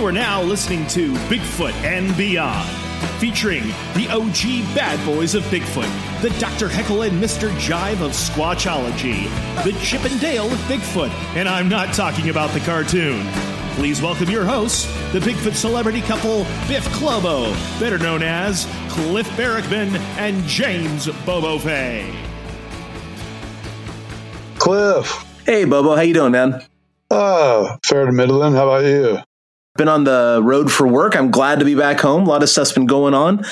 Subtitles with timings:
[0.00, 2.66] You are now listening to Bigfoot and Beyond,
[3.20, 6.70] featuring the OG bad boys of Bigfoot, the Dr.
[6.70, 7.50] Heckle and Mr.
[7.56, 9.24] Jive of Squatchology,
[9.62, 13.26] the Chip and Dale of Bigfoot, and I'm not talking about the cartoon.
[13.74, 19.98] Please welcome your hosts, the Bigfoot celebrity couple Biff Clobo, better known as Cliff Barackman
[20.16, 22.10] and James Bobo Fay.
[24.56, 25.26] Cliff.
[25.44, 26.64] Hey, Bobo, how you doing, man?
[27.10, 28.54] Oh, fair to middling.
[28.54, 29.18] How about you?
[29.80, 31.16] Been on the road for work.
[31.16, 32.26] I'm glad to be back home.
[32.26, 33.46] A lot of stuff's been going on.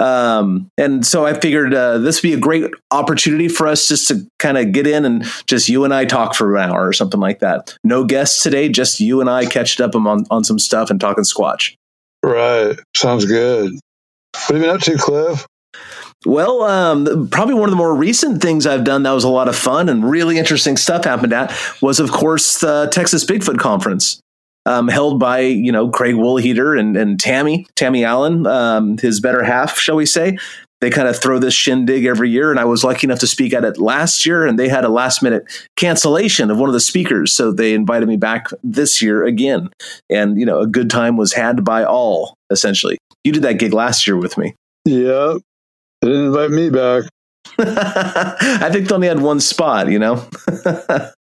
[0.00, 4.08] Um, and so I figured uh, this would be a great opportunity for us just
[4.08, 6.94] to kind of get in and just you and I talk for an hour or
[6.94, 7.76] something like that.
[7.84, 11.22] No guests today, just you and I catching up on, on some stuff and talking
[11.22, 11.74] squatch.
[12.24, 12.78] Right.
[12.96, 13.74] Sounds good.
[13.74, 15.46] What have you been up to, Cliff?
[16.24, 19.48] Well, um, probably one of the more recent things I've done that was a lot
[19.48, 24.22] of fun and really interesting stuff happened at was, of course, the Texas Bigfoot Conference
[24.66, 29.42] um, held by you know Craig Woolheater and, and Tammy Tammy Allen, um, his better
[29.42, 30.36] half, shall we say.
[30.80, 33.54] They kind of throw this shindig every year, and I was lucky enough to speak
[33.54, 35.44] at it last year, and they had a last minute
[35.76, 39.70] cancellation of one of the speakers, so they invited me back this year again,
[40.10, 42.34] and you know a good time was had by all.
[42.50, 44.54] Essentially, you did that gig last year with me.
[44.84, 45.38] Yeah,
[46.02, 47.04] they didn't invite me back.
[47.58, 50.26] I think they only had one spot, you know.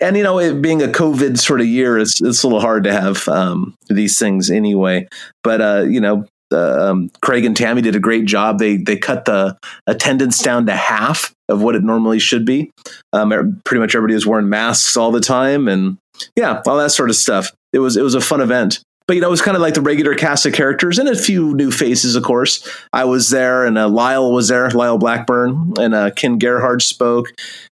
[0.00, 2.84] and you know, it being a COVID sort of year, it's it's a little hard
[2.84, 5.08] to have um, these things anyway.
[5.42, 8.58] But uh, you know, uh, um, Craig and Tammy did a great job.
[8.58, 9.56] They they cut the
[9.86, 12.70] attendance down to half of what it normally should be.
[13.12, 15.98] Um, er, pretty much everybody was wearing masks all the time, and
[16.36, 17.50] yeah, all that sort of stuff.
[17.72, 19.74] It was it was a fun event but you know, it was kind of like
[19.74, 22.66] the regular cast of characters and a few new faces, of course.
[22.94, 27.26] I was there, and uh, Lyle was there, Lyle Blackburn, and uh, Ken Gerhard spoke.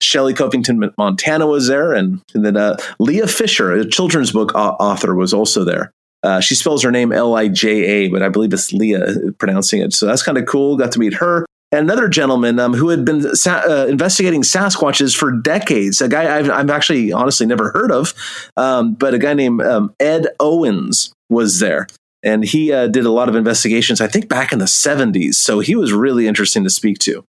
[0.00, 5.16] Shelley Covington Montana was there, and, and then uh, Leah Fisher, a children's book author,
[5.16, 5.90] was also there.
[6.22, 9.30] Uh, she spells her name L I J A, but I believe it's Leah uh,
[9.40, 9.92] pronouncing it.
[9.92, 10.76] So that's kind of cool.
[10.76, 15.16] Got to meet her and another gentleman um, who had been sa- uh, investigating Sasquatches
[15.16, 16.00] for decades.
[16.00, 18.14] A guy I've, I've actually honestly never heard of,
[18.56, 21.86] um, but a guy named um, Ed Owens was there.
[22.22, 25.34] And he uh, did a lot of investigations, I think back in the 70s.
[25.34, 27.24] So he was really interesting to speak to.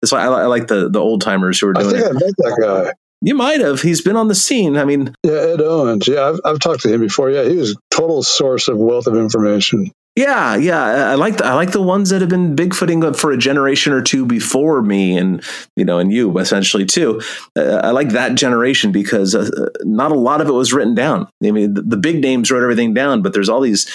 [0.00, 2.08] That's why I, I like the, the old timers who are doing I think it.
[2.08, 2.92] I met that guy.
[3.20, 3.82] You might have.
[3.82, 4.76] He's been on the scene.
[4.76, 6.06] I mean, yeah, Ed Owens.
[6.06, 7.30] Yeah, I've, I've talked to him before.
[7.30, 9.90] Yeah, he was a total source of wealth of information.
[10.18, 13.38] Yeah, yeah, I like the, I like the ones that have been bigfooting for a
[13.38, 15.40] generation or two before me, and
[15.76, 17.22] you know, and you essentially too.
[17.54, 19.48] Uh, I like that generation because uh,
[19.84, 21.28] not a lot of it was written down.
[21.44, 23.88] I mean, the, the, big names wrote everything down, but there's all these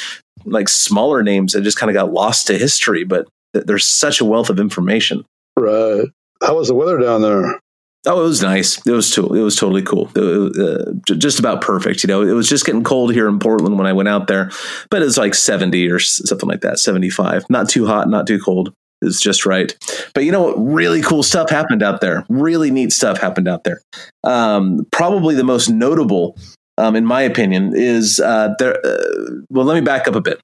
[0.45, 3.03] like smaller names that just kind of got lost to history.
[3.03, 5.25] But there's such a wealth of information.
[5.57, 6.05] Right.
[6.41, 7.59] How was the weather down there?
[8.05, 8.85] Oh, it was nice.
[8.85, 10.11] It was to, it was totally cool.
[10.15, 12.03] Uh, just about perfect.
[12.03, 14.51] You know, it was just getting cold here in Portland when I went out there,
[14.89, 17.45] but it was like seventy or something like that, seventy five.
[17.49, 18.73] Not too hot, not too cold.
[19.01, 19.73] It's just right.
[20.13, 20.55] But you know what?
[20.57, 22.25] Really cool stuff happened out there.
[22.29, 23.81] Really neat stuff happened out there.
[24.23, 26.37] Um, probably the most notable,
[26.77, 28.85] um, in my opinion, is uh, there.
[28.85, 30.41] Uh, well, let me back up a bit.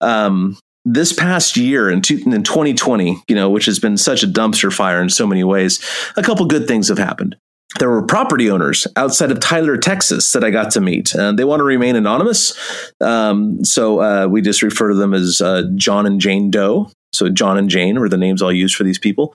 [0.00, 4.72] Um, this past year in, in 2020, you know, which has been such a dumpster
[4.72, 5.80] fire in so many ways,
[6.16, 7.36] a couple good things have happened.
[7.78, 11.14] There were property owners outside of Tyler, Texas, that I got to meet.
[11.14, 12.52] and they want to remain anonymous,
[13.00, 16.90] um, so uh, we just refer to them as uh, John and Jane Doe.
[17.14, 19.34] So John and Jane are the names I'll use for these people.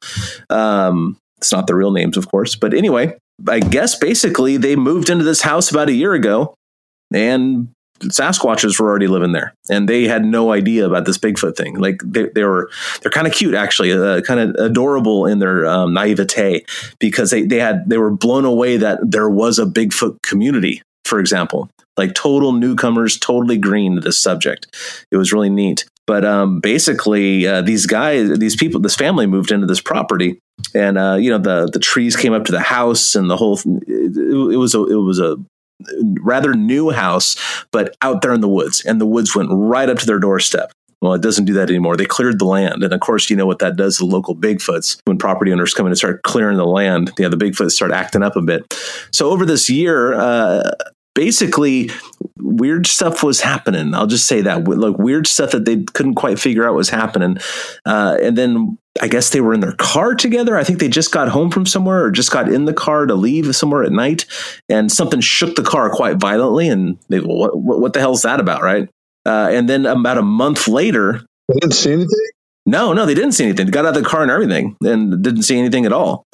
[0.49, 3.17] Um, it's not the real names, of course, but anyway,
[3.47, 6.55] I guess basically they moved into this house about a year ago,
[7.13, 11.75] and Sasquatches were already living there, and they had no idea about this Bigfoot thing.
[11.79, 12.69] Like they, they were,
[13.01, 16.65] they're kind of cute, actually, uh, kind of adorable in their um, naivete
[16.99, 20.81] because they they had they were blown away that there was a Bigfoot community.
[21.05, 24.67] For example, like total newcomers, totally green to this subject.
[25.11, 25.85] It was really neat.
[26.05, 30.39] But um, basically, uh, these guys, these people, this family moved into this property,
[30.73, 33.59] and uh, you know the the trees came up to the house, and the whole
[33.65, 35.38] it, it was a it was a
[36.21, 37.35] rather new house,
[37.71, 40.71] but out there in the woods, and the woods went right up to their doorstep.
[41.01, 41.95] Well, it doesn't do that anymore.
[41.95, 42.83] They cleared the land.
[42.83, 45.00] And of course, you know what that does to local Bigfoots.
[45.06, 48.24] When property owners come in and start clearing the land, yeah, the Bigfoots start acting
[48.24, 48.74] up a bit.
[49.12, 50.71] So over this year, uh,
[51.17, 51.89] basically
[52.37, 53.95] weird stuff was happening.
[53.95, 57.39] I'll just say that like weird stuff that they couldn't quite figure out was happening.
[57.87, 60.55] Uh, and then I guess they were in their car together.
[60.55, 63.15] I think they just got home from somewhere or just got in the car to
[63.15, 64.27] leave somewhere at night,
[64.69, 66.69] and something shook the car quite violently.
[66.69, 68.87] And they, well, what, what the hell's that about, right?
[69.25, 72.29] Uh, and then about a month later, they didn't see anything.
[72.67, 73.65] No, no, they didn't see anything.
[73.65, 76.27] They got out of the car and everything, and didn't see anything at all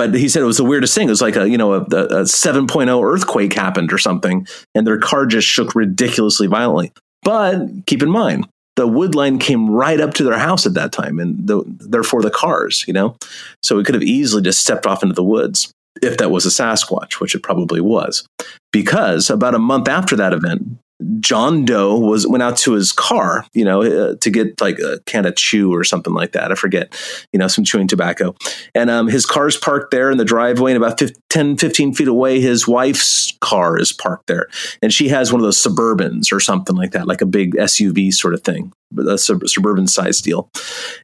[0.00, 1.08] but he said it was the weirdest thing.
[1.08, 4.98] It was like a you know a, a 7.0 earthquake happened or something, and their
[4.98, 6.90] car just shook ridiculously violently.
[7.22, 10.92] But keep in mind, the wood line came right up to their house at that
[10.92, 13.14] time, and the, therefore the cars, you know,
[13.62, 15.70] so it could have easily just stepped off into the woods
[16.00, 18.26] if that was a Sasquatch, which it probably was.
[18.72, 20.78] Because about a month after that event,
[21.20, 25.00] John Doe was went out to his car, you know, uh, to get like a
[25.06, 26.52] can of chew or something like that.
[26.52, 26.94] I forget,
[27.32, 28.34] you know, some chewing tobacco.
[28.74, 31.00] And um, his car's parked there in the driveway, and about
[31.30, 34.48] 10, 15 feet away, his wife's car is parked there.
[34.82, 38.12] And she has one of those Suburbans or something like that, like a big SUV
[38.12, 40.50] sort of thing a sub- suburban size deal.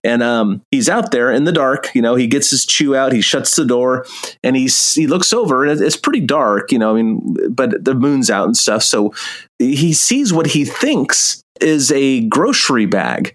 [0.03, 1.95] And um, he's out there in the dark.
[1.95, 4.07] You know, he gets his chew out, he shuts the door,
[4.43, 6.73] and he's he looks over, and it's pretty dark.
[6.73, 8.83] You know, I mean, but the moon's out and stuff.
[8.83, 9.15] So
[9.59, 13.35] he sees what he thinks is a grocery bag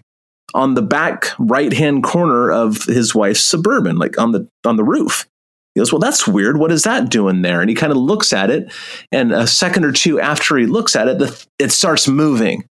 [0.54, 4.84] on the back right hand corner of his wife's suburban, like on the on the
[4.84, 5.26] roof.
[5.74, 6.58] He goes, Well, that's weird.
[6.58, 7.60] What is that doing there?
[7.60, 8.72] And he kind of looks at it.
[9.10, 12.64] And a second or two after he looks at it, the, it starts moving,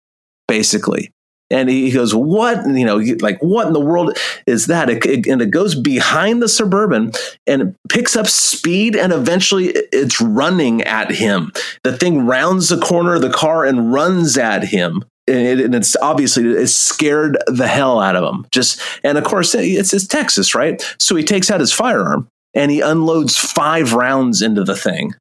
[0.48, 1.10] basically.
[1.50, 2.66] And he goes, "What?
[2.66, 6.42] You know, like what in the world is that?" It, it, and it goes behind
[6.42, 7.12] the suburban
[7.46, 11.52] and picks up speed, and eventually it's running at him.
[11.84, 15.04] The thing rounds the corner of the car and runs at him.
[15.26, 18.46] And, it, and it's obviously it scared the hell out of him.
[18.50, 20.82] Just and of course it's, it's Texas, right?
[20.98, 25.14] So he takes out his firearm and he unloads five rounds into the thing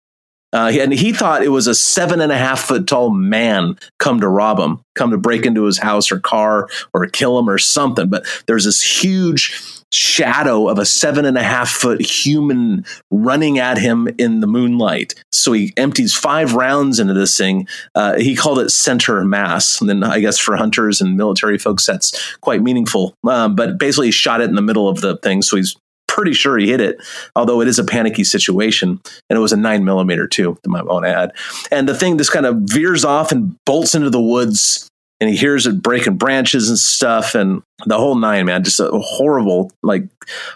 [0.54, 4.22] uh, and he thought it was a seven and a half foot tall man come
[4.22, 7.58] to rob him, come to break into his house or car or kill him or
[7.58, 8.10] something.
[8.10, 13.78] But there's this huge shadow of a seven and a half foot human running at
[13.78, 15.16] him in the moonlight.
[15.32, 17.68] So he empties five rounds into this thing.
[17.96, 19.80] Uh, he called it center mass.
[19.80, 23.16] And then I guess for hunters and military folks, that's quite meaningful.
[23.28, 25.42] Um, but basically, he shot it in the middle of the thing.
[25.42, 25.76] So he's
[26.18, 26.98] pretty sure he hit it,
[27.36, 29.00] although it is a panicky situation.
[29.30, 31.32] And it was a nine millimeter too, I might want to add.
[31.72, 35.36] And the thing just kind of veers off and bolts into the woods and he
[35.36, 40.10] hears it breaking branches and stuff and the whole nine, man, just a horrible, like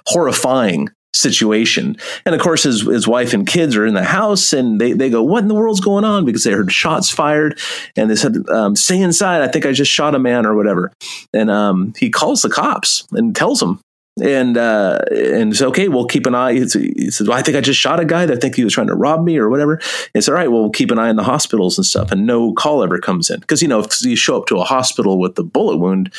[0.08, 1.96] horrifying situation.
[2.26, 5.10] And of course, his, his wife and kids are in the house and they, they
[5.10, 6.26] go, What in the world's going on?
[6.26, 7.60] Because they heard shots fired
[7.96, 9.42] and they said, um, Stay inside.
[9.42, 10.92] I think I just shot a man or whatever.
[11.34, 13.80] And um, he calls the cops and tells them
[14.20, 15.88] and uh, and it's okay.
[15.88, 16.54] We'll keep an eye.
[16.54, 18.26] He says, well, "I think I just shot a guy.
[18.26, 19.80] that I think he was trying to rob me or whatever."
[20.14, 20.52] It's all right.
[20.52, 23.40] Well, keep an eye on the hospitals and stuff, and no call ever comes in
[23.40, 26.14] because you know if you show up to a hospital with the bullet wound,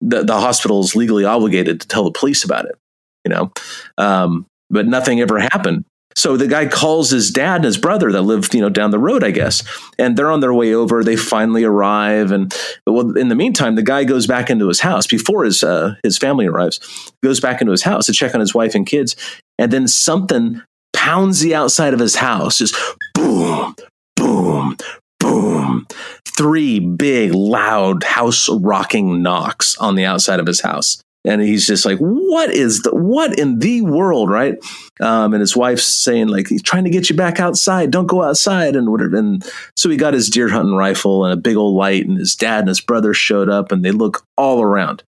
[0.00, 2.76] the the hospital is legally obligated to tell the police about it.
[3.24, 3.52] You know,
[3.98, 5.84] um, but nothing ever happened.
[6.14, 8.98] So the guy calls his dad and his brother that lived, you know, down the
[8.98, 9.62] road, I guess,
[9.98, 11.02] and they're on their way over.
[11.02, 12.54] They finally arrive, and
[12.86, 16.18] well, in the meantime, the guy goes back into his house before his uh, his
[16.18, 16.80] family arrives.
[17.22, 19.16] Goes back into his house to check on his wife and kids,
[19.58, 20.62] and then something
[20.92, 22.76] pounds the outside of his house, just
[23.14, 23.74] boom,
[24.16, 24.76] boom,
[25.18, 25.86] boom.
[26.26, 31.84] Three big, loud, house rocking knocks on the outside of his house and he's just
[31.84, 34.56] like what is the what in the world right?
[35.00, 37.90] Um, and his wife's saying like he's trying to get you back outside.
[37.90, 39.16] Don't go outside and whatever.
[39.16, 39.44] And
[39.76, 42.60] so he got his deer hunting rifle and a big old light and his dad
[42.60, 45.02] and his brother showed up and they look all around.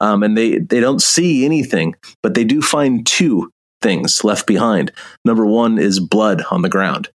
[0.00, 3.50] Um, and they they don't see anything but they do find two
[3.82, 4.92] things left behind.
[5.24, 7.10] Number one is blood on the ground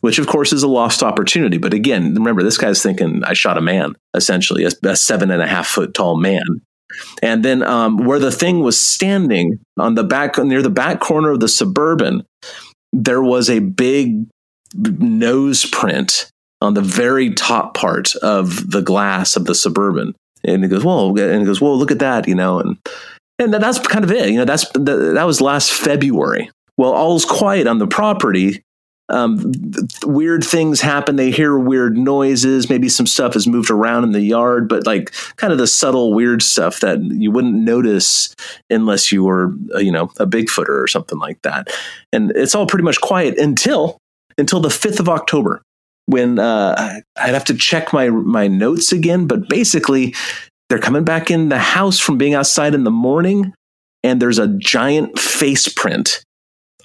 [0.00, 1.58] which of course is a lost opportunity.
[1.58, 5.42] But again, remember, this guy's thinking I shot a man, essentially, a, a seven and
[5.42, 6.60] a half foot tall man.
[7.22, 11.30] And then um, where the thing was standing on the back near the back corner
[11.30, 12.24] of the suburban,
[12.92, 14.26] there was a big
[14.74, 20.14] nose print on the very top part of the glass of the suburban.
[20.44, 21.74] And he goes, "Whoa!" And he goes, "Whoa!
[21.74, 22.76] Look at that!" You know, and
[23.38, 24.30] and that's kind of it.
[24.30, 26.50] You know, that's that was last February.
[26.76, 28.62] Well, all's quiet on the property
[29.08, 29.52] um,
[30.04, 31.16] weird things happen.
[31.16, 32.68] They hear weird noises.
[32.68, 36.12] Maybe some stuff has moved around in the yard, but like kind of the subtle
[36.12, 38.34] weird stuff that you wouldn't notice
[38.68, 41.68] unless you were, uh, you know, a Bigfooter or something like that.
[42.12, 43.98] And it's all pretty much quiet until
[44.38, 45.62] until the fifth of October,
[46.06, 49.26] when uh, I'd have to check my my notes again.
[49.26, 50.14] But basically,
[50.68, 53.54] they're coming back in the house from being outside in the morning,
[54.02, 56.24] and there's a giant face print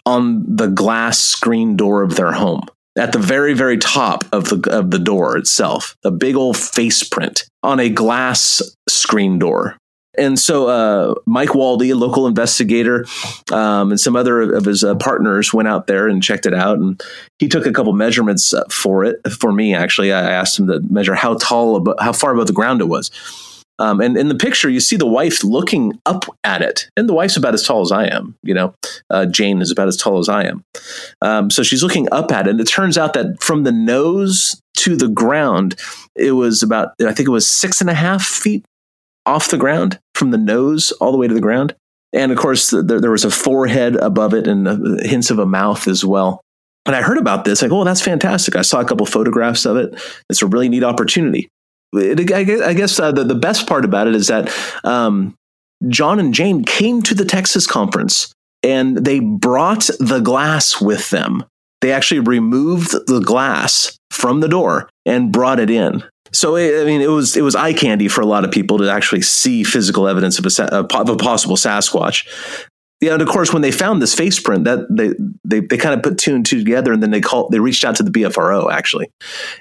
[0.06, 2.66] on the glass screen door of their home
[2.98, 7.04] at the very very top of the of the door itself a big old face
[7.08, 9.78] print on a glass screen door
[10.18, 13.06] and so uh, Mike Waldy, a local investigator,
[13.52, 16.80] um, and some other of his uh, partners went out there and checked it out.
[16.80, 17.02] And
[17.40, 19.74] he took a couple measurements uh, for it for me.
[19.74, 23.10] Actually, I asked him to measure how tall, how far above the ground it was.
[23.80, 27.14] Um, and in the picture, you see the wife looking up at it, and the
[27.14, 28.36] wife's about as tall as I am.
[28.44, 28.76] You know,
[29.10, 30.64] uh, Jane is about as tall as I am.
[31.22, 34.62] Um, so she's looking up at it, and it turns out that from the nose
[34.78, 35.76] to the ground,
[36.16, 38.64] it was about I think it was six and a half feet
[39.26, 41.76] off the ground from the nose all the way to the ground.
[42.14, 45.46] And of course, there, there was a forehead above it and uh, hints of a
[45.46, 46.42] mouth as well.
[46.86, 48.56] And I heard about this, like, oh, that's fantastic.
[48.56, 49.94] I saw a couple photographs of it.
[50.30, 51.48] It's a really neat opportunity
[51.94, 55.36] it, I guess, I guess uh, the, the best part about it is that um,
[55.88, 58.34] John and Jane came to the Texas conference
[58.64, 61.44] and they brought the glass with them.
[61.82, 66.04] They actually removed the glass from the door and brought it in.
[66.34, 68.90] So I mean, it was it was eye candy for a lot of people to
[68.90, 72.26] actually see physical evidence of a, of a possible Sasquatch
[73.02, 75.96] yeah, and of course, when they found this face print, that they they, they kind
[75.96, 78.12] of put two and two together, and then they called they reached out to the
[78.12, 79.10] BFRO actually,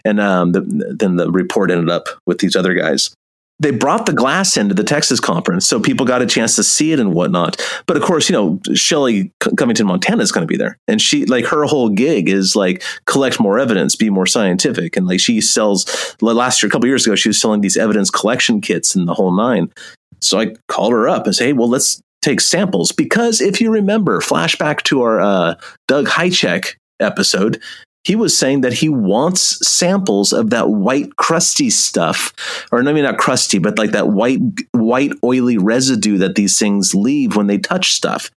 [0.04, 0.61] and um, the,
[0.97, 3.14] then the report ended up with these other guys.
[3.59, 6.92] They brought the glass into the Texas conference, so people got a chance to see
[6.92, 7.62] it and whatnot.
[7.87, 11.25] But of course, you know, Shelly Covington Montana is going to be there, and she
[11.25, 15.40] like her whole gig is like collect more evidence, be more scientific, and like she
[15.40, 16.14] sells.
[16.20, 19.14] Last year, a couple years ago, she was selling these evidence collection kits and the
[19.14, 19.73] whole nine.
[20.20, 23.71] So I called her up and say, "Hey, well, let's take samples because if you
[23.71, 25.55] remember, flashback to our uh,
[25.89, 27.61] Doug Hajicek episode,
[28.05, 32.33] he was saying that he wants samples of that white crusty stuff,
[32.73, 34.41] or I mean not crusty, but like that white
[34.73, 38.31] white oily residue that these things leave when they touch stuff.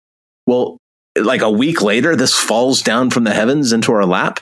[0.45, 0.77] Well,
[1.17, 4.41] like a week later, this falls down from the heavens into our lap.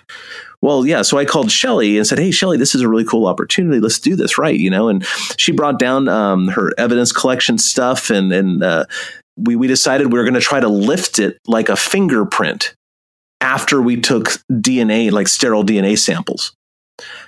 [0.61, 1.01] Well, yeah.
[1.01, 3.79] So I called Shelly and said, "Hey, Shelly, this is a really cool opportunity.
[3.79, 5.05] Let's do this right." You know, and
[5.37, 8.85] she brought down um, her evidence collection stuff and and uh,
[9.37, 12.75] we, we decided we were going to try to lift it like a fingerprint
[13.39, 16.55] after we took DNA, like sterile DNA samples.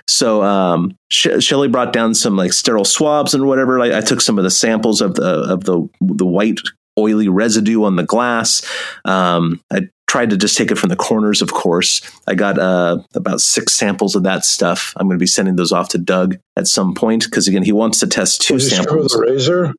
[0.06, 3.80] So um, Shelly brought down some like sterile swabs and whatever.
[3.80, 6.60] I, I, took some of the samples of the of the the white
[6.98, 8.64] oily residue on the glass.
[9.04, 12.00] Um, I tried to just take it from the corners, of course.
[12.28, 14.92] I got uh, about six samples of that stuff.
[14.96, 17.72] I'm going to be sending those off to Doug at some point because again, he
[17.72, 19.14] wants to test two samples.
[19.14, 19.74] A razor?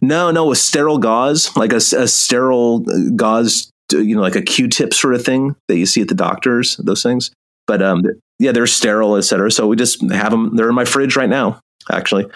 [0.00, 2.80] No, no, a sterile gauze, like a, a sterile
[3.16, 6.76] gauze, you know, like a Q-tip sort of thing that you see at the doctors,
[6.76, 7.30] those things.
[7.66, 8.02] But um,
[8.38, 9.50] yeah, they're sterile, et cetera.
[9.50, 10.56] So we just have them.
[10.56, 11.60] They're in my fridge right now,
[11.90, 12.26] actually.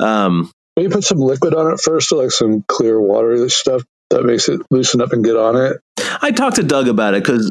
[0.00, 4.48] Um, you put some liquid on it first, like some clear watery stuff that makes
[4.48, 5.80] it loosen up and get on it.
[6.20, 7.50] I talked to Doug about it because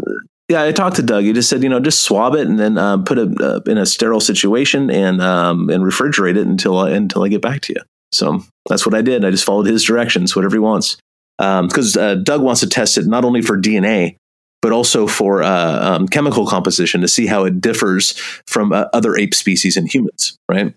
[0.49, 1.23] yeah, I talked to Doug.
[1.23, 3.77] He just said, you know, just swab it and then um, put it uh, in
[3.77, 7.73] a sterile situation and um, and refrigerate it until I, until I get back to
[7.73, 7.81] you.
[8.13, 9.25] So that's what I did.
[9.25, 10.97] I just followed his directions, whatever he wants.
[11.37, 14.15] Because um, uh, Doug wants to test it not only for DNA,
[14.61, 18.11] but also for uh, um, chemical composition to see how it differs
[18.47, 20.73] from uh, other ape species in humans, right?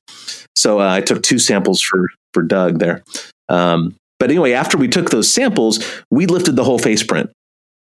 [0.57, 3.05] So uh, I took two samples for for Doug there.
[3.49, 5.79] Um, but anyway, after we took those samples,
[6.11, 7.31] we lifted the whole face print.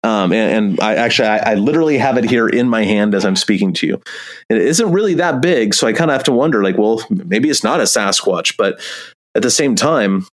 [0.03, 3.25] Um, and, and, I actually, I, I, literally have it here in my hand as
[3.25, 4.01] I'm speaking to you.
[4.49, 7.03] And It isn't really that big, so I kind of have to wonder, like, well,
[7.09, 8.79] maybe it's not a Sasquatch, but
[9.35, 10.25] at the same time,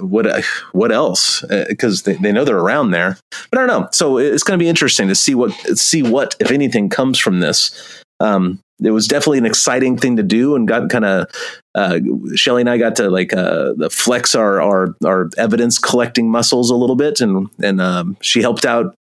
[0.00, 1.44] what what else?
[1.68, 3.16] Because uh, they, they know they're around there,
[3.50, 3.88] but I don't know.
[3.92, 7.40] So it's going to be interesting to see what see what if anything comes from
[7.40, 8.02] this.
[8.18, 11.26] Um, it was definitely an exciting thing to do, and got kind of
[11.74, 12.00] uh,
[12.34, 16.76] Shelly and I got to like uh, flex our our our evidence collecting muscles a
[16.76, 18.94] little bit, and and um, she helped out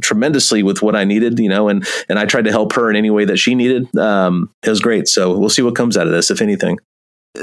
[0.00, 2.96] tremendously with what I needed, you know, and and I tried to help her in
[2.96, 3.96] any way that she needed.
[3.96, 5.08] Um, it was great.
[5.08, 6.78] So we'll see what comes out of this, if anything.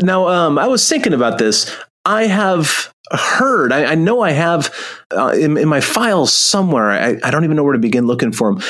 [0.02, 1.76] Now, um, I was thinking about this.
[2.06, 4.74] I have heard, I, I know I have
[5.12, 6.92] uh, in, in, my files somewhere.
[6.92, 8.64] I, I, don't even know where to begin looking for them.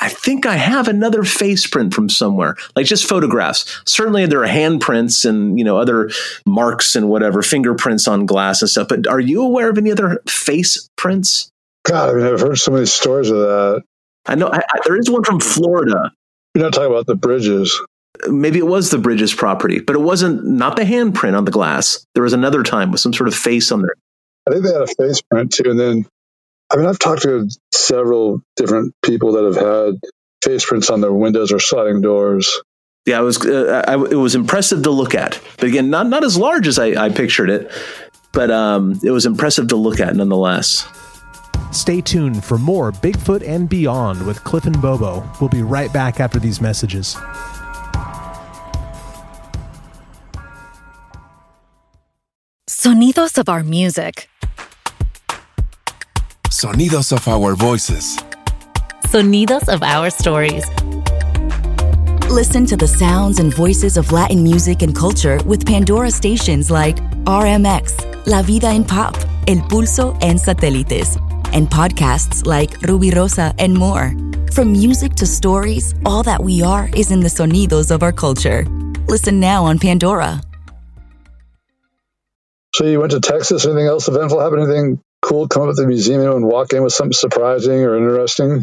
[0.00, 3.80] I think I have another face print from somewhere, like just photographs.
[3.86, 6.10] Certainly, there are handprints and you know other
[6.46, 8.88] marks and whatever fingerprints on glass and stuff.
[8.88, 11.50] But are you aware of any other face prints?
[11.84, 13.82] God, I mean, I've heard so many stories of that.
[14.26, 16.12] I know I, I, there is one from Florida.
[16.54, 17.80] You're not talking about the bridges
[18.26, 22.06] maybe it was the Bridges property, but it wasn't not the handprint on the glass.
[22.14, 23.94] There was another time with some sort of face on there.
[24.46, 25.70] I think they had a face print too.
[25.70, 26.06] And then,
[26.70, 31.12] I mean, I've talked to several different people that have had face prints on their
[31.12, 32.60] windows or sliding doors.
[33.06, 35.40] yeah, it was uh, I, it was impressive to look at.
[35.56, 37.70] But again, not not as large as I, I pictured it,
[38.32, 40.86] but um, it was impressive to look at nonetheless.
[41.72, 45.28] Stay tuned for more Bigfoot and Beyond with Cliff and Bobo.
[45.40, 47.14] We'll be right back after these messages.
[52.88, 54.30] Sonidos of our music.
[56.48, 58.16] Sonidos of our voices.
[59.08, 60.64] Sonidos of our stories.
[62.30, 66.96] Listen to the sounds and voices of Latin music and culture with Pandora stations like
[67.26, 67.92] RMX,
[68.26, 69.14] La Vida en Pop,
[69.46, 71.18] El Pulso, and Satélites,
[71.52, 74.14] and podcasts like Rubirosa and more.
[74.54, 78.64] From music to stories, all that we are is in the sonidos of our culture.
[79.08, 80.40] Listen now on Pandora.
[82.78, 83.64] So you went to Texas.
[83.66, 84.60] Anything else eventful happen?
[84.60, 88.62] Anything cool come up at the museum and walk in with something surprising or interesting?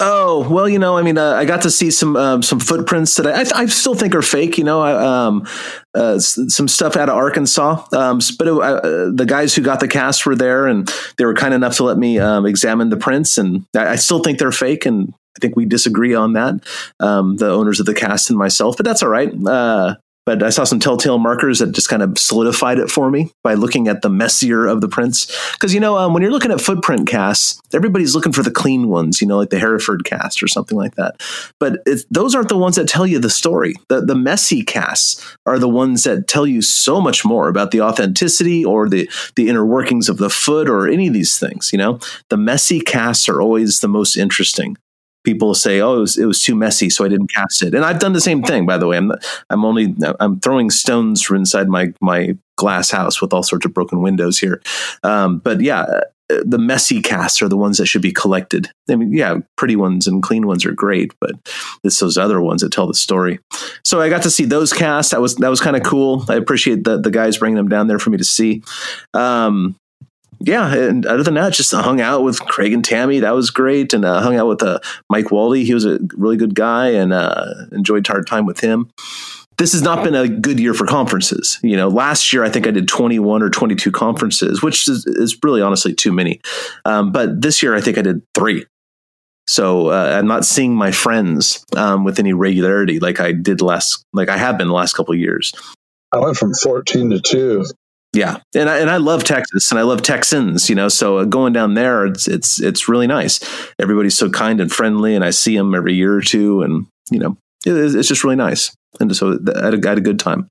[0.00, 3.14] Oh well, you know, I mean, uh, I got to see some um, some footprints
[3.16, 4.58] that I, I, still think are fake.
[4.58, 5.46] You know, I, um,
[5.94, 9.86] uh, some stuff out of Arkansas, um, but it, uh, the guys who got the
[9.86, 13.38] cast were there, and they were kind enough to let me um, examine the prints,
[13.38, 16.54] and I, I, still think they're fake, and I think we disagree on that,
[16.98, 19.32] um, the owners of the cast and myself, but that's all right.
[20.24, 23.54] But I saw some telltale markers that just kind of solidified it for me by
[23.54, 25.26] looking at the messier of the prints.
[25.54, 28.88] Because you know, um, when you're looking at footprint casts, everybody's looking for the clean
[28.88, 31.20] ones, you know, like the Hereford cast or something like that.
[31.58, 33.74] But those aren't the ones that tell you the story.
[33.88, 37.80] The the messy casts are the ones that tell you so much more about the
[37.80, 41.72] authenticity or the the inner workings of the foot or any of these things.
[41.72, 41.98] You know,
[42.28, 44.76] the messy casts are always the most interesting
[45.24, 47.84] people say, "Oh, it was, it was, too messy, so I didn't cast it." And
[47.84, 48.96] I've done the same thing, by the way.
[48.96, 49.12] I'm
[49.50, 53.74] I'm only I'm throwing stones from inside my my glass house with all sorts of
[53.74, 54.62] broken windows here.
[55.02, 56.00] Um, but yeah, uh,
[56.44, 58.70] the messy casts are the ones that should be collected.
[58.90, 61.32] I mean, yeah, pretty ones and clean ones are great, but
[61.84, 63.38] it's those other ones that tell the story.
[63.84, 65.12] So I got to see those casts.
[65.12, 66.24] That was that was kind of cool.
[66.28, 68.62] I appreciate the the guys bringing them down there for me to see.
[69.14, 69.76] Um,
[70.46, 73.20] yeah, and other than that, just hung out with Craig and Tammy.
[73.20, 75.64] That was great, and uh, hung out with uh, Mike Wally.
[75.64, 78.90] He was a really good guy, and uh, enjoyed our time with him.
[79.58, 81.58] This has not been a good year for conferences.
[81.62, 85.38] You know, last year I think I did 21 or 22 conferences, which is, is
[85.42, 86.40] really honestly too many.
[86.84, 88.64] Um, but this year I think I did three.
[89.46, 94.04] So uh, I'm not seeing my friends um, with any regularity like I did last,
[94.12, 95.52] like I have been the last couple years.
[96.12, 97.64] I went from 14 to two.
[98.14, 100.88] Yeah, and I, and I love Texas and I love Texans, you know.
[100.88, 103.40] So uh, going down there, it's it's it's really nice.
[103.78, 107.18] Everybody's so kind and friendly, and I see them every year or two, and you
[107.18, 108.74] know, it, it's just really nice.
[109.00, 110.48] And so I had a, I had a good time.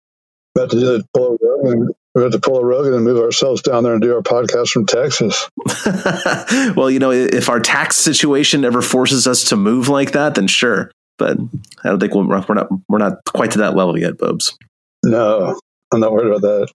[0.56, 1.90] About to do pull a Rogan.
[2.16, 4.70] We have to pull a Rogan and move ourselves down there and do our podcast
[4.70, 5.48] from Texas.
[6.76, 10.48] well, you know, if our tax situation ever forces us to move like that, then
[10.48, 10.92] sure.
[11.18, 11.38] But
[11.84, 14.58] I don't think we're, we're not we're not quite to that level yet, Bubs.
[15.06, 15.60] No,
[15.94, 16.72] I'm not worried about that.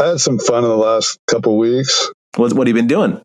[0.00, 2.10] I had some fun in the last couple weeks.
[2.36, 3.20] What, what have you been doing?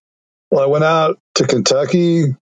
[0.50, 2.38] Well, I went out to Kentucky and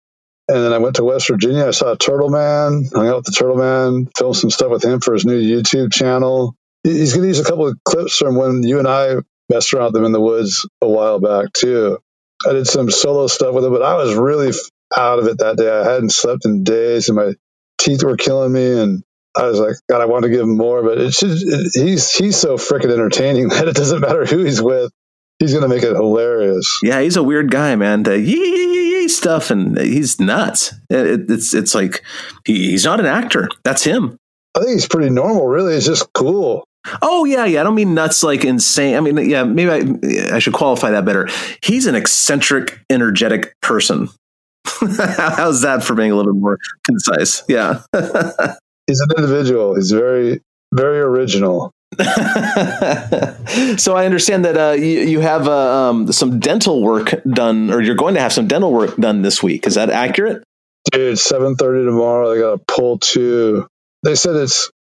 [0.47, 1.67] then I went to West Virginia.
[1.67, 4.99] I saw Turtle Man, hung out with the Turtle Man, filmed some stuff with him
[4.99, 6.55] for his new YouTube channel.
[6.83, 9.17] He's going to use a couple of clips from when you and I
[9.49, 11.99] messed around with them in the woods a while back, too.
[12.45, 14.51] I did some solo stuff with him, but I was really
[14.97, 15.69] out of it that day.
[15.69, 17.33] I hadn't slept in days and my
[17.77, 18.79] teeth were killing me.
[18.79, 19.03] And
[19.35, 22.11] I was like, God, I want to give him more, but it's just, it, he's
[22.11, 24.91] he's so freaking entertaining that it doesn't matter who he's with.
[25.39, 26.79] He's going to make it hilarious.
[26.83, 28.03] Yeah, he's a weird guy, man.
[28.03, 30.73] The yee, yee, yee stuff, and he's nuts.
[30.89, 32.03] It, it's it's like
[32.45, 33.49] he, he's not an actor.
[33.63, 34.17] That's him.
[34.55, 35.47] I think he's pretty normal.
[35.47, 36.65] Really, it's just cool.
[37.01, 37.61] Oh yeah, yeah.
[37.61, 38.95] I don't mean nuts like insane.
[38.95, 41.27] I mean, yeah, maybe I, I should qualify that better.
[41.63, 44.09] He's an eccentric, energetic person.
[44.65, 47.43] How's that for being a little bit more concise?
[47.47, 47.81] Yeah.
[48.91, 49.75] he's an individual.
[49.75, 50.41] He's very,
[50.73, 51.71] very original.
[51.99, 57.81] so I understand that uh, you, you, have uh, um, some dental work done, or
[57.81, 59.67] you're going to have some dental work done this week.
[59.67, 60.43] Is that accurate?
[60.91, 62.33] Dude, seven thirty tomorrow.
[62.33, 63.67] They got a pull two.
[64.03, 64.71] They said it's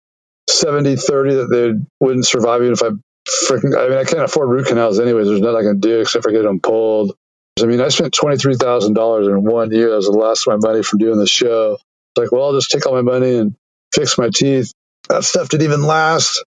[0.49, 2.91] 70 30 that they wouldn't survive even if I
[3.29, 3.77] freaking.
[3.77, 5.27] I mean, I can't afford root canals anyways.
[5.27, 7.15] There's nothing I can do except for get them pulled.
[7.61, 9.91] I mean, I spent twenty three thousand dollars in one year.
[9.91, 11.75] That was the last of my money from doing the show.
[11.75, 13.55] It's like, well, I'll just take all my money and
[13.93, 14.73] fix my teeth.
[15.09, 16.45] That stuff didn't even last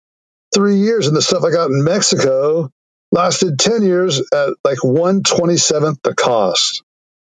[0.54, 1.08] three years.
[1.08, 2.70] And the stuff I got in Mexico
[3.12, 6.84] lasted 10 years at like 127th the cost.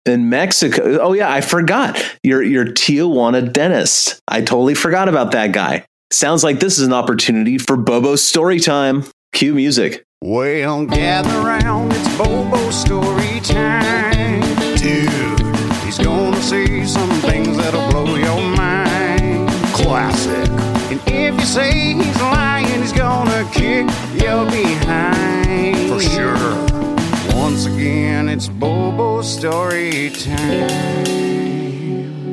[0.05, 0.99] In Mexico.
[1.01, 2.01] Oh yeah, I forgot.
[2.23, 4.21] Your your Tijuana dentist.
[4.25, 5.85] I totally forgot about that guy.
[6.11, 9.03] Sounds like this is an opportunity for Bobo's story time.
[9.33, 10.05] Cue music.
[10.21, 14.39] Well, gather round, it's Bobo story time.
[14.77, 18.86] Dude, he's gonna say some things that'll blow your mind
[19.87, 20.49] classic.
[20.91, 23.87] And if you say he's lying, he's gonna kick
[24.21, 25.89] your behind.
[25.89, 26.55] For sure.
[27.33, 31.07] Once again, it's Bobo story time.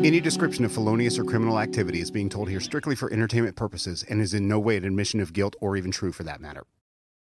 [0.05, 4.05] Any description of felonious or criminal activity is being told here strictly for entertainment purposes
[4.09, 6.65] and is in no way an admission of guilt or even true for that matter.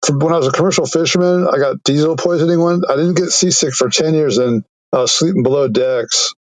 [0.08, 2.82] When I was a commercial fisherman, I got diesel poisoning one.
[2.88, 6.34] I didn't get seasick for 10 years and I was sleeping below decks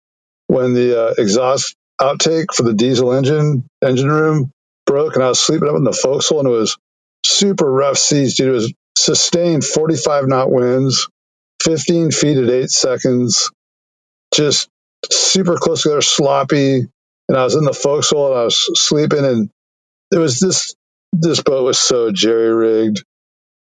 [0.47, 4.53] when the uh, exhaust outtake for the diesel engine engine room
[4.87, 6.79] broke and I was sleeping up in the forecastle and it was
[7.25, 8.49] super rough seas, dude.
[8.49, 11.09] It was sustained 45 knot winds,
[11.63, 13.51] 15 feet at eight seconds,
[14.35, 14.69] just
[15.11, 16.87] super close together, sloppy.
[17.29, 19.51] And I was in the forecastle and I was sleeping and
[20.13, 20.75] it was this,
[21.13, 23.05] this boat was so jerry rigged.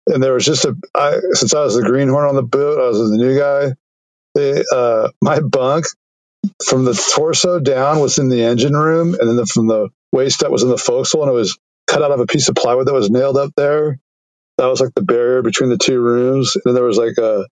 [0.07, 2.87] And there was just a, I, since I was the greenhorn on the boat, I
[2.87, 3.73] was the new guy.
[4.35, 5.85] They, uh, my bunk
[6.65, 10.43] from the torso down was in the engine room, and then the, from the waist
[10.43, 11.57] up was in the forecastle, and it was
[11.87, 13.99] cut out of a piece of plywood that was nailed up there.
[14.57, 16.55] That was like the barrier between the two rooms.
[16.55, 17.47] And then there was like a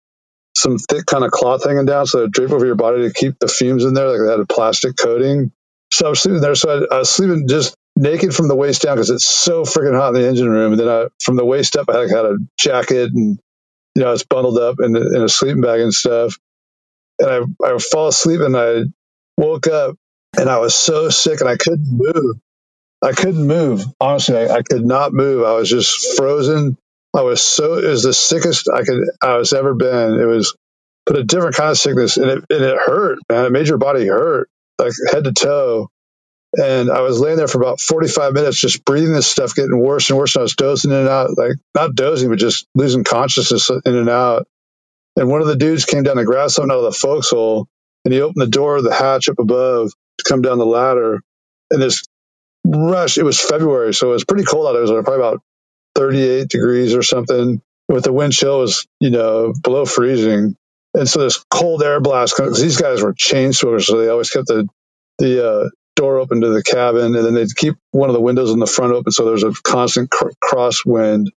[0.56, 3.38] some thick kind of cloth hanging down, so it drape over your body to keep
[3.38, 5.52] the fumes in there, like they had a plastic coating.
[5.92, 6.54] So I was sleeping there.
[6.54, 9.96] So I, I was sleeping just naked from the waist down because it's so freaking
[9.96, 10.72] hot in the engine room.
[10.72, 13.38] And then I, from the waist up, I had, had a jacket and
[13.94, 16.36] you know it's bundled up in, in a sleeping bag and stuff
[17.18, 18.82] and I, I fall asleep and I
[19.36, 19.96] woke up
[20.38, 22.36] and I was so sick and I couldn't move.
[23.02, 23.84] I couldn't move.
[24.00, 25.44] Honestly, I, I could not move.
[25.44, 26.76] I was just frozen.
[27.14, 30.18] I was so, it was the sickest I could, I was ever been.
[30.18, 30.56] It was,
[31.06, 33.44] but a different kind of sickness and it, and it hurt, man.
[33.44, 34.48] It made your body hurt,
[34.78, 35.88] like head to toe.
[36.56, 40.08] And I was laying there for about 45 minutes, just breathing this stuff, getting worse
[40.10, 40.36] and worse.
[40.36, 43.96] And I was dozing in and out, like not dozing, but just losing consciousness in
[43.96, 44.46] and out.
[45.16, 47.68] And one of the dudes came down grab something out of the forecastle
[48.04, 51.22] and he opened the door of the hatch up above to come down the ladder.
[51.70, 52.04] And this
[52.66, 54.76] rush, it was February, so it was pretty cold out.
[54.76, 55.40] It was probably about
[55.94, 57.60] 38 degrees or something.
[57.88, 60.56] With the wind chill was, you know, below freezing.
[60.94, 64.30] And so this cold air blast, because these guys were chain smokers, so they always
[64.30, 64.68] kept the,
[65.18, 68.50] the uh, door open to the cabin and then they'd keep one of the windows
[68.50, 69.12] in the front open.
[69.12, 71.28] So there was a constant cr- crosswind.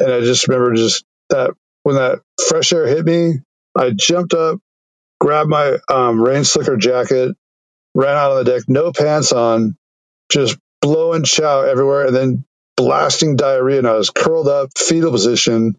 [0.00, 3.34] And I just remember just that when that fresh air hit me,
[3.78, 4.58] I jumped up,
[5.20, 7.36] grabbed my um, rain slicker jacket,
[7.94, 9.76] ran out on the deck, no pants on,
[10.30, 12.44] just blowing chow everywhere, and then
[12.76, 13.78] blasting diarrhea.
[13.78, 15.76] And I was curled up, fetal position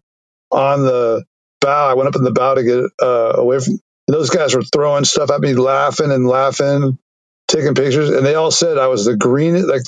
[0.50, 1.24] on the
[1.60, 1.90] bow.
[1.90, 3.78] I went up in the bow to get uh, away from.
[4.08, 6.96] Those guys were throwing stuff at me, laughing and laughing,
[7.48, 9.66] taking pictures, and they all said I was the green.
[9.66, 9.82] Like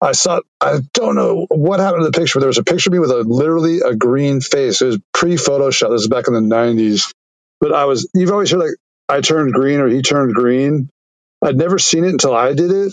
[0.00, 2.90] I saw, I don't know what happened to the picture, but there was a picture
[2.90, 4.82] of me with a literally a green face.
[4.82, 5.90] It was pre Photoshop.
[5.90, 7.12] This is back in the 90s.
[7.60, 8.76] But I was, you've always heard like,
[9.08, 10.90] I turned green or he turned green.
[11.42, 12.92] I'd never seen it until I did it.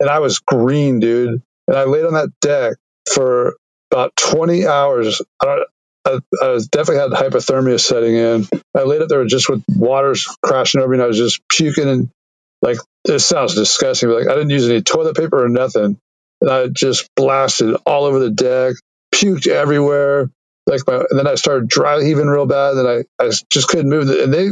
[0.00, 1.42] And I was green, dude.
[1.68, 2.76] And I laid on that deck
[3.12, 3.56] for
[3.90, 5.20] about 20 hours.
[5.40, 5.68] I don't,
[6.04, 8.46] I, I definitely had hypothermia setting in.
[8.76, 11.88] I laid up there just with waters crashing over me, and I was just puking
[11.88, 12.10] and
[12.60, 14.08] like this sounds disgusting.
[14.08, 15.98] But like I didn't use any toilet paper or nothing
[16.42, 18.74] and I just blasted all over the deck,
[19.14, 20.28] puked everywhere.
[20.66, 22.74] Like my, and then I started dry heaving real bad.
[22.74, 24.08] And I, I just couldn't move.
[24.10, 24.48] And they,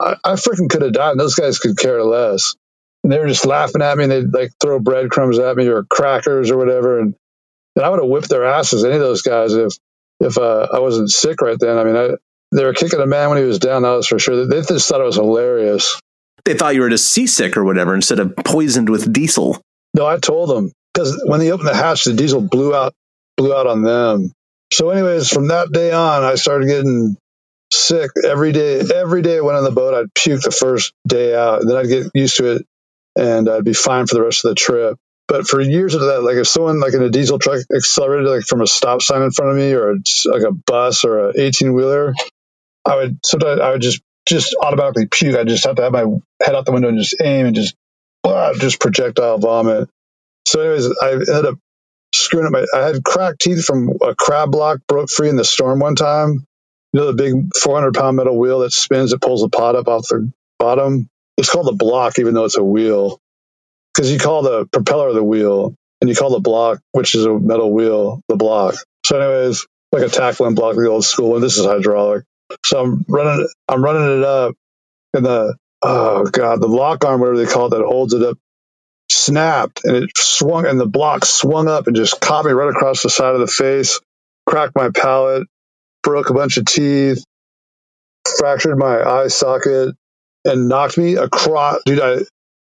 [0.00, 1.12] I, I freaking could have died.
[1.12, 2.54] And those guys could care less.
[3.02, 4.04] And they were just laughing at me.
[4.04, 6.98] And they'd like throw breadcrumbs at me or crackers or whatever.
[6.98, 7.14] And,
[7.76, 9.74] and I would have whipped their asses, any of those guys, if
[10.20, 11.76] if uh, I wasn't sick right then.
[11.76, 12.08] I mean, I,
[12.52, 13.82] they were kicking a man when he was down.
[13.82, 14.46] That was for sure.
[14.46, 16.00] They just thought it was hilarious.
[16.46, 19.60] They thought you were just seasick or whatever instead of poisoned with diesel.
[19.92, 22.94] No, I told them because when they opened the hatch, the diesel blew out
[23.36, 24.32] blew out on them.
[24.72, 27.16] So, anyways, from that day on, I started getting
[27.72, 28.80] sick every day.
[28.94, 31.76] Every day I went on the boat, I'd puke the first day out, and then
[31.76, 32.66] I'd get used to it,
[33.16, 34.98] and I'd be fine for the rest of the trip.
[35.26, 38.44] But for years of that, like if someone like in a diesel truck accelerated like
[38.44, 39.94] from a stop sign in front of me, or
[40.26, 42.14] like a bus or a eighteen wheeler,
[42.84, 45.36] I would sometimes I would just just automatically puke.
[45.36, 46.04] I just have to have my
[46.42, 47.74] head out the window and just aim and just
[48.22, 49.88] blah, just projectile vomit.
[50.54, 51.58] So, anyways, I ended up
[52.14, 52.64] screwing up my.
[52.72, 56.46] I had cracked teeth from a crab block broke free in the storm one time.
[56.92, 59.88] You know the big 400 pound metal wheel that spins that pulls the pot up
[59.88, 61.08] off the bottom.
[61.36, 63.18] It's called the block, even though it's a wheel,
[63.92, 67.36] because you call the propeller the wheel, and you call the block, which is a
[67.36, 68.76] metal wheel, the block.
[69.04, 72.22] So, anyways, like a tackling block, the old school, and this is hydraulic.
[72.64, 74.54] So I'm running, I'm running it up,
[75.14, 78.38] and the oh god, the lock arm, whatever they call it, that holds it up
[79.24, 83.02] snapped and it swung and the block swung up and just caught me right across
[83.02, 84.00] the side of the face,
[84.46, 85.46] cracked my palate,
[86.02, 87.24] broke a bunch of teeth,
[88.38, 89.94] fractured my eye socket,
[90.44, 91.80] and knocked me across.
[91.86, 92.18] Dude, I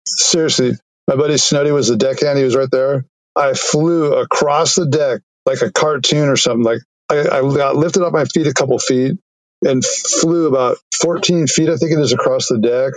[0.06, 0.74] seriously,
[1.08, 2.38] my buddy Snowdy was the deckhand.
[2.38, 3.06] He was right there.
[3.36, 6.64] I flew across the deck like a cartoon or something.
[6.64, 9.18] Like I, I got lifted up my feet a couple feet
[9.66, 12.94] and flew about 14 feet, I think it is, across the deck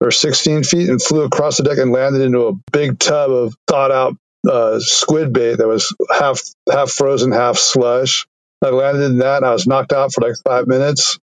[0.00, 3.54] or 16 feet and flew across the deck and landed into a big tub of
[3.66, 4.16] thawed out
[4.48, 8.26] uh, squid bait that was half half frozen, half slush.
[8.62, 11.18] I landed in that and I was knocked out for like five minutes.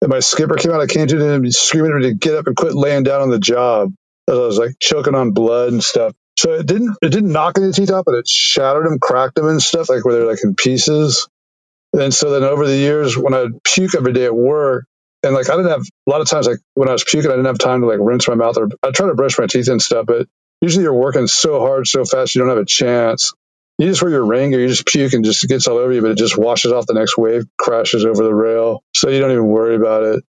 [0.00, 0.80] And my skipper came out.
[0.80, 3.30] I came to him screaming at me to get up and quit laying down on
[3.30, 3.92] the job
[4.28, 6.14] as I was like choking on blood and stuff.
[6.38, 9.48] So it didn't it didn't knock any teeth out, but it shattered them, cracked them
[9.48, 11.28] and stuff, like where they're like in pieces.
[11.92, 14.84] And so then over the years, when I'd puke every day at work,
[15.22, 17.34] and like I didn't have a lot of times like when I was puking, I
[17.34, 19.68] didn't have time to like rinse my mouth or I try to brush my teeth
[19.68, 20.28] and stuff, but
[20.60, 23.32] usually you're working so hard, so fast, you don't have a chance.
[23.78, 26.02] You just wear your ring or you just puke and just gets all over you,
[26.02, 28.82] but it just washes off the next wave, crashes over the rail.
[28.94, 30.24] So you don't even worry about it.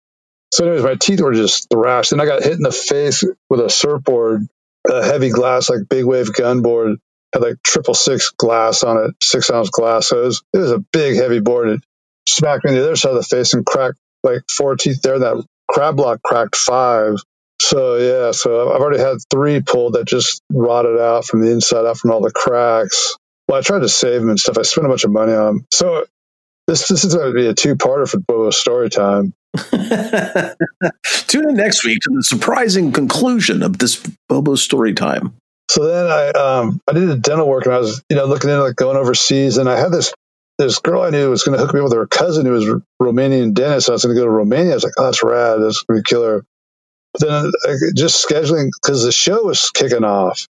[0.53, 3.61] So anyways, my teeth were just thrashed and I got hit in the face with
[3.61, 4.47] a surfboard,
[4.89, 6.99] a heavy glass, like big wave gun board
[7.33, 10.09] had like triple six glass on it, six ounce glass.
[10.09, 11.69] So it was, it was a big, heavy board.
[11.69, 11.81] It
[12.27, 15.19] smacked me the other side of the face and cracked like four teeth there.
[15.19, 17.17] That crab block cracked five.
[17.61, 21.87] So yeah, so I've already had three pulled that just rotted out from the inside
[21.87, 23.17] out from all the cracks.
[23.49, 24.59] Well, I tried to save them and stuff.
[24.59, 25.67] I spent a bunch of money on them.
[25.73, 26.05] So
[26.69, 29.33] this this is going to be a two parter for Bobo story time.
[31.27, 33.97] Tune in next week to the surprising conclusion of this
[34.29, 35.35] Bobo story time.
[35.71, 38.51] So then I um I did a dental work and I was you know looking
[38.51, 40.13] into like going overseas and I had this
[40.59, 42.67] this girl I knew was going to hook me up with her cousin who was
[43.01, 43.87] Romanian dentist.
[43.87, 44.73] So I was going to go to Romania.
[44.73, 45.61] I was like, oh, that's rad.
[45.63, 46.45] That's going to be killer.
[47.15, 50.47] But then I, just scheduling because the show was kicking off.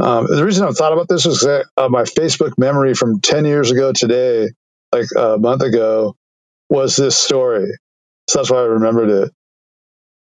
[0.00, 3.44] Um, the reason I thought about this is that, uh, my Facebook memory from 10
[3.46, 4.50] years ago today,
[4.92, 6.14] like a month ago,
[6.70, 7.72] was this story.
[8.28, 9.32] So that's why I remembered it.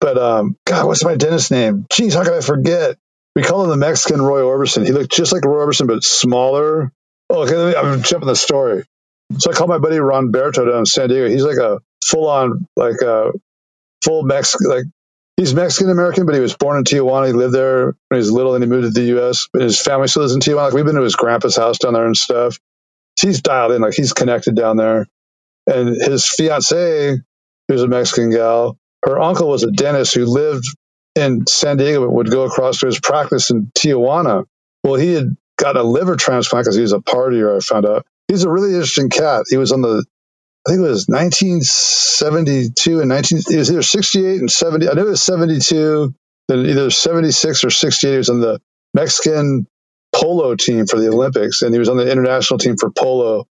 [0.00, 1.86] But um, God, what's my dentist name?
[1.92, 2.96] Jeez, how could I forget?
[3.34, 4.84] We call him the Mexican Roy Orbison.
[4.86, 6.92] He looked just like Roy Orbison, but smaller.
[7.28, 8.84] Oh, okay, I'm jumping the story.
[9.38, 11.28] So I called my buddy Ron Berto down in San Diego.
[11.28, 13.32] He's like a uh, full on, like a
[14.04, 14.84] full Mexican, like
[15.36, 17.26] he's Mexican American, but he was born in Tijuana.
[17.26, 19.48] He lived there when he was little and he moved to the U.S.
[19.52, 20.66] His family still lives in Tijuana.
[20.66, 22.58] Like we've been to his grandpa's house down there and stuff.
[23.20, 25.08] He's dialed in, like he's connected down there.
[25.66, 27.16] And his fiance,
[27.66, 30.64] who's a Mexican gal, her uncle was a dentist who lived
[31.16, 34.44] in San Diego, but would go across to his practice in Tijuana.
[34.84, 37.56] Well, he had got a liver transplant because he was a partier.
[37.56, 39.44] I found out he's a really interesting cat.
[39.48, 40.04] He was on the
[40.66, 43.38] I think it was 1972 and 19.
[43.50, 44.88] It was either 68 and 70.
[44.88, 46.12] I know it was 72.
[46.48, 48.10] Then either 76 or 68.
[48.10, 48.60] He was on the
[48.92, 49.68] Mexican
[50.12, 53.46] polo team for the Olympics, and he was on the international team for polo.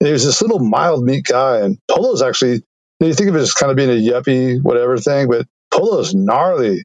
[0.00, 2.62] And he was this little mild meat guy, and polo is actually
[3.00, 6.14] you think of it as kind of being a yuppie whatever thing, but polo is
[6.14, 6.84] gnarly.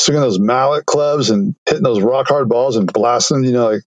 [0.00, 3.82] Swinging those mallet clubs and hitting those rock hard balls and blasting, you know, like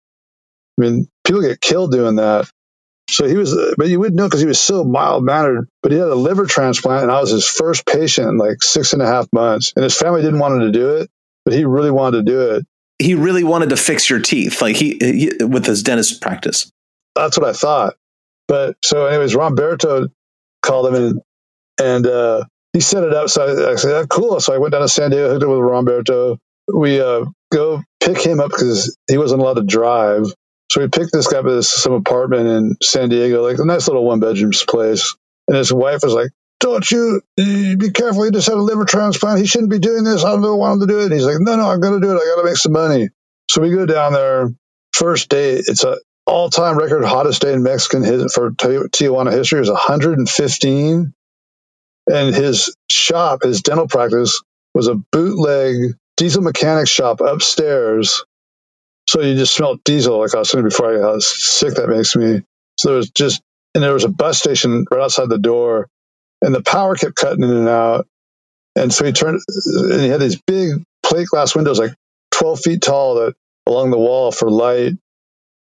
[0.78, 2.50] I mean, people get killed doing that.
[3.10, 5.68] So he was, but you wouldn't know because he was so mild mannered.
[5.82, 8.94] But he had a liver transplant, and I was his first patient in like six
[8.94, 9.74] and a half months.
[9.76, 11.10] And his family didn't want him to do it,
[11.46, 12.66] but he really wanted to do it.
[13.00, 16.72] He really wanted to fix your teeth, like he, he with his dentist practice.
[17.16, 17.96] That's what I thought.
[18.48, 20.08] But so, anyways, Ron Berto
[20.62, 21.22] called him and
[21.82, 23.30] and uh, he set it up.
[23.30, 25.50] So I, I said, oh, "Cool." So I went down to San Diego, hooked up
[25.50, 26.38] with Ron Berto.
[26.68, 30.26] We uh, go pick him up because he wasn't allowed to drive.
[30.72, 33.88] So we picked this guy up at some apartment in San Diego, like a nice
[33.88, 35.16] little one bedroom place.
[35.48, 38.24] And his wife was like, Don't you be careful.
[38.24, 39.40] He just had a liver transplant.
[39.40, 40.24] He shouldn't be doing this.
[40.24, 41.06] I don't want him to do it.
[41.06, 42.16] And he's like, No, no, I'm going to do it.
[42.16, 43.10] I got to make some money.
[43.52, 44.50] So we go down there.
[44.94, 49.58] First day, it's a all time record hottest day in Mexican for Tijuana history.
[49.58, 51.14] It was 115.
[52.08, 54.42] And his shop, his dental practice,
[54.74, 58.24] was a bootleg diesel mechanic shop upstairs
[59.08, 61.00] so you just smelled diesel, like I was saying before.
[61.02, 62.44] How sick that makes me.
[62.80, 63.42] So there was just,
[63.76, 65.90] and there was a bus station right outside the door,
[66.42, 68.08] and the power kept cutting in and out.
[68.76, 71.94] And so he turned, and he had these big plate glass windows, like
[72.32, 73.36] 12 feet tall, that
[73.68, 74.94] along the wall for light.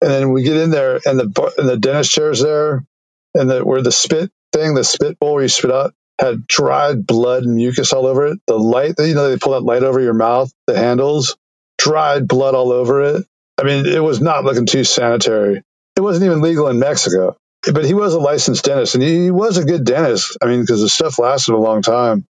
[0.01, 2.85] And then we get in there, and the and the dentist chair's there,
[3.33, 7.05] and the where the spit thing, the spit bowl where you spit out, had dried
[7.05, 8.39] blood and mucus all over it.
[8.47, 11.35] The light, you know, they pull that light over your mouth, the handles
[11.77, 13.25] dried blood all over it.
[13.57, 15.61] I mean, it was not looking too sanitary.
[15.95, 17.37] It wasn't even legal in Mexico,
[17.71, 20.37] but he was a licensed dentist and he was a good dentist.
[20.41, 22.25] I mean, because the stuff lasted a long time.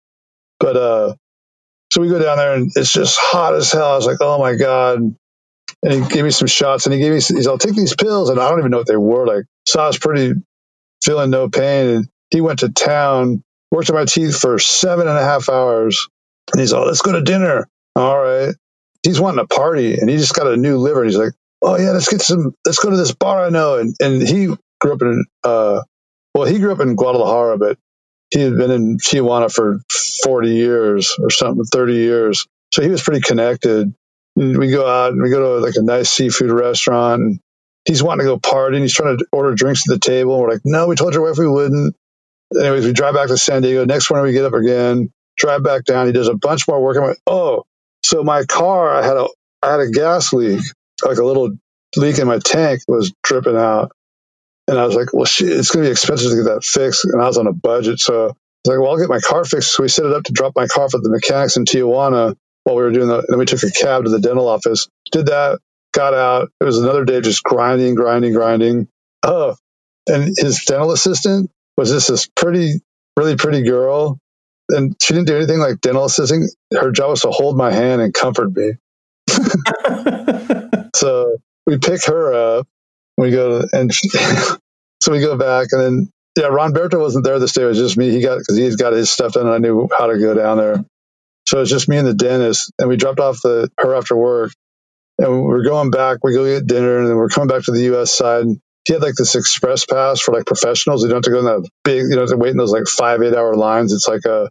[0.60, 1.16] But, uh,
[1.92, 3.92] so we go down there and it's just hot as hell.
[3.92, 5.00] I was like, oh my God.
[5.84, 8.30] And he gave me some shots and he gave me, he's, I'll take these pills.
[8.30, 9.26] And I don't even know what they were.
[9.26, 10.34] Like, so I was pretty
[11.04, 11.90] feeling no pain.
[11.96, 13.44] And he went to town,
[13.76, 16.10] worked on my teeth for seven and a half hours.
[16.54, 17.70] And he's all, let's go to dinner.
[17.96, 18.56] All right
[19.04, 21.04] he's wanting a party and he just got a new liver.
[21.04, 21.34] And he's like,
[21.64, 23.78] oh yeah, let's get some, let's go to this bar I know.
[23.80, 24.48] And, and he
[24.82, 25.82] grew up in, uh,
[26.36, 27.80] well, he grew up in Guadalajara, but
[28.32, 29.80] he had been in Tijuana for
[30.24, 32.48] 40 years or something, 30 years.
[32.74, 33.94] So he was pretty connected.
[34.38, 37.40] And we go out and we go to like a nice seafood restaurant and
[37.86, 40.36] he's wanting to go party and he's trying to order drinks at the table.
[40.36, 41.96] And We're like, no, we told your wife we wouldn't.
[42.60, 43.86] Anyways, we drive back to San Diego.
[43.86, 46.08] Next morning we get up again, drive back down.
[46.08, 46.98] He does a bunch more work.
[46.98, 47.64] I'm like, oh,
[48.04, 49.28] so my car, I had a,
[49.62, 50.62] I had a gas leak,
[51.04, 51.52] like a little
[51.96, 53.92] leak in my tank was dripping out.
[54.68, 57.06] And I was like, well, shit, it's going to be expensive to get that fixed.
[57.06, 58.00] And I was on a budget.
[58.00, 58.34] So I was
[58.66, 59.76] like, well, I'll get my car fixed.
[59.76, 62.76] So we set it up to drop my car for the mechanics in Tijuana while
[62.76, 63.26] we were doing that.
[63.30, 65.60] Then we took a cab to the dental office, did that,
[65.94, 66.50] got out.
[66.60, 68.88] It was another day just grinding, grinding, grinding.
[69.24, 69.56] Oh,
[70.08, 72.82] and his dental assistant was just this pretty,
[73.18, 74.20] really pretty girl.
[74.70, 76.48] And she didn't do anything like dental assisting.
[76.72, 78.74] Her job was to hold my hand and comfort me.
[80.96, 82.68] so we pick her up.
[83.18, 83.94] We go to, and
[85.02, 87.64] so we go back and then yeah, Ron Berto wasn't there this day.
[87.64, 88.12] It was just me.
[88.12, 89.46] He got because he's got his stuff done.
[89.46, 90.84] and I knew how to go down there.
[91.48, 94.18] So it was just me and the dentist, and we dropped off the her after
[94.18, 94.52] work,
[95.18, 96.24] and we're going back.
[96.24, 98.12] We go get dinner, and then we're coming back to the U.S.
[98.12, 98.48] side.
[98.86, 101.04] He had like this express pass for like professionals.
[101.04, 102.04] You don't have to go in that big.
[102.04, 103.94] You don't have to wait in those like five eight hour lines.
[103.94, 104.50] It's like a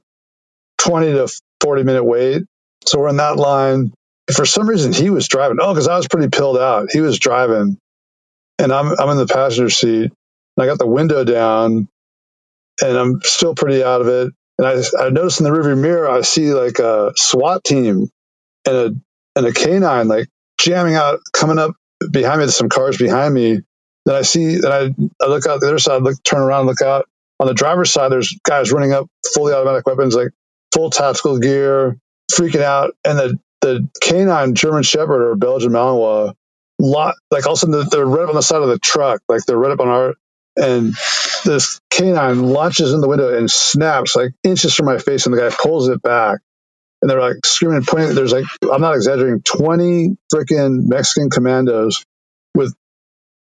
[0.79, 1.29] twenty to
[1.61, 2.45] forty minute wait.
[2.87, 3.93] So we're in that line.
[4.35, 5.59] For some reason, he was driving.
[5.61, 6.89] Oh, because I was pretty pilled out.
[6.93, 7.79] He was driving,
[8.59, 10.13] and I'm I'm in the passenger seat.
[10.57, 11.89] And I got the window down,
[12.83, 14.33] and I'm still pretty out of it.
[14.59, 18.09] And I, I noticed in the rearview mirror, I see like a SWAT team
[18.67, 18.95] and a
[19.37, 21.73] and a canine like jamming out, coming up
[22.11, 22.45] behind me.
[22.47, 23.61] There's some cars behind me.
[24.05, 26.83] Then I see, then I, I look out the other side, look, turn around, look
[26.83, 27.09] out.
[27.41, 30.29] On the driver's side, there's guys running up, fully automatic weapons, like
[30.73, 31.99] full tactical gear,
[32.33, 32.95] freaking out.
[33.05, 36.35] And the the canine German Shepherd or Belgian Malinois,
[36.79, 39.23] lot like all of a sudden they're right up on the side of the truck,
[39.29, 40.15] like they're right up on our
[40.57, 40.95] and
[41.45, 45.41] this canine launches in the window and snaps like inches from my face, and the
[45.41, 46.41] guy pulls it back.
[47.03, 48.15] And they're like screaming pointing.
[48.15, 52.05] There's like, I'm not exaggerating, 20 freaking Mexican commandos
[52.55, 52.75] with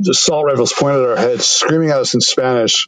[0.10, 2.88] assault rifles pointed at our heads, screaming at us in Spanish.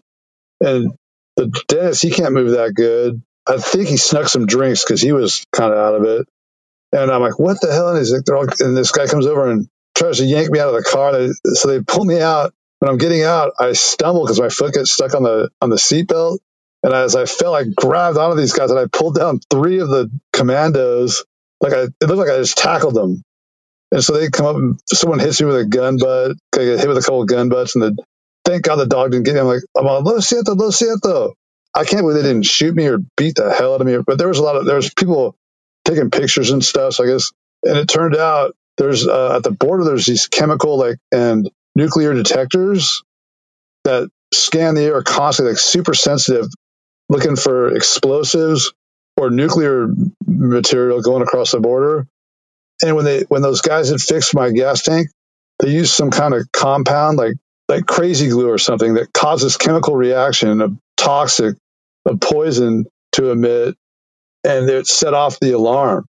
[0.62, 0.94] And
[1.36, 3.22] the dentist, he can't move that good.
[3.48, 6.28] I think he snuck some drinks because he was kind of out of it.
[6.92, 7.90] And I'm like, what the hell?
[7.90, 10.60] And he's like, they're all, and this guy comes over and tries to yank me
[10.60, 11.12] out of the car.
[11.12, 14.74] They, so they pull me out when I'm getting out, I stumble because my foot
[14.74, 16.38] gets stuck on the on the seatbelt.
[16.84, 19.90] And as I fell, I grabbed onto these guys and I pulled down three of
[19.90, 21.26] the commandos.
[21.62, 23.24] Like I, it looked like I just tackled them.
[23.92, 26.38] And so they come up and someone hits me with a gun butt.
[26.54, 28.04] I get hit with a couple of gun butts, and the
[28.44, 29.40] thank God the dog didn't get me.
[29.42, 31.34] I'm like, I'm on lo siento, lo siento.
[31.74, 33.98] I can't believe they didn't shoot me or beat the hell out of me.
[34.06, 35.36] But there was a lot of there was people
[35.86, 36.94] taking pictures and stuff.
[36.94, 37.32] So I guess,
[37.64, 42.14] and it turned out there's uh, at the border there's these chemical like and nuclear
[42.14, 43.04] detectors
[43.84, 46.48] that scan the air constantly, like super sensitive,
[47.10, 48.74] looking for explosives
[49.18, 49.88] or nuclear
[50.26, 52.08] material going across the border.
[52.84, 55.10] And when they when those guys had fixed my gas tank,
[55.60, 57.36] they used some kind of compound like
[57.68, 61.56] like crazy glue or something that causes chemical reaction of toxic
[62.06, 63.76] of poison to emit
[64.44, 66.06] and it set off the alarm.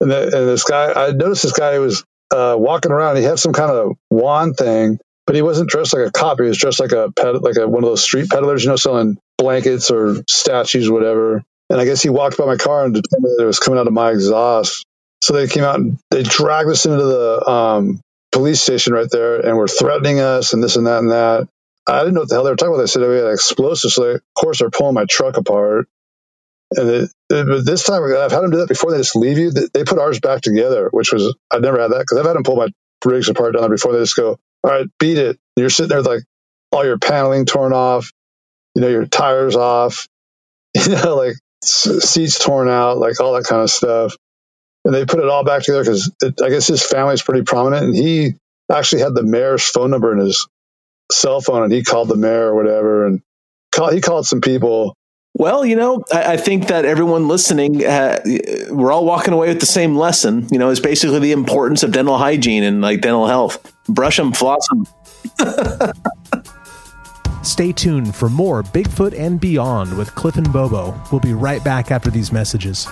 [0.00, 3.16] And, the, and this guy, I noticed this guy was uh, walking around.
[3.16, 6.40] He had some kind of wand thing, but he wasn't dressed like a cop.
[6.40, 8.76] He was dressed like a ped- like a, one of those street peddlers, you know,
[8.76, 11.44] selling blankets or statues, or whatever.
[11.70, 13.86] And I guess he walked by my car and determined that it was coming out
[13.86, 14.84] of my exhaust.
[15.22, 18.00] So they came out and they dragged us into the um,
[18.32, 21.48] police station right there and were threatening us and this and that and that.
[21.86, 22.82] I didn't know what the hell they were talking about.
[22.82, 23.94] They said we had explosives.
[23.94, 25.88] So they, of course, they're pulling my truck apart.
[26.76, 28.92] And but this time, I've had them do that before.
[28.92, 29.50] They just leave you.
[29.50, 32.44] They put ours back together, which was I've never had that because I've had them
[32.44, 32.68] pull my
[33.04, 33.92] rigs apart down there before.
[33.92, 36.22] They just go, "All right, beat it." You're sitting there with like
[36.72, 38.10] all your paneling torn off,
[38.74, 40.08] you know, your tires off,
[40.74, 44.16] you know, like seats torn out, like all that kind of stuff.
[44.84, 46.10] And they put it all back together because
[46.42, 48.34] I guess his family's pretty prominent, and he
[48.70, 50.48] actually had the mayor's phone number in his
[51.10, 53.22] cell phone, and he called the mayor or whatever, and
[53.70, 54.96] call, he called some people
[55.34, 58.20] well, you know, I, I, think that everyone listening, uh,
[58.70, 60.46] we're all walking away with the same lesson.
[60.50, 63.72] You know, it's basically the importance of dental hygiene and like dental health.
[63.88, 64.86] Brush them, floss them.
[67.42, 71.00] Stay tuned for more Bigfoot and Beyond with Cliff and Bobo.
[71.10, 72.86] We'll be right back after these messages.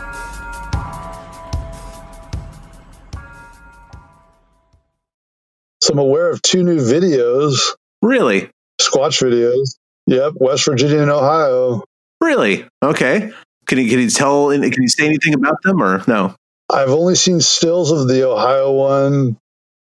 [5.90, 7.58] I'm aware of two new videos.
[8.02, 8.50] Really?
[8.80, 9.76] Squatch videos.
[10.06, 11.84] Yep, West Virginia and Ohio.
[12.20, 12.66] Really?
[12.82, 13.32] Okay.
[13.66, 14.50] Can you can you tell?
[14.50, 16.34] Can you say anything about them or no?
[16.72, 19.36] I've only seen stills of the Ohio one.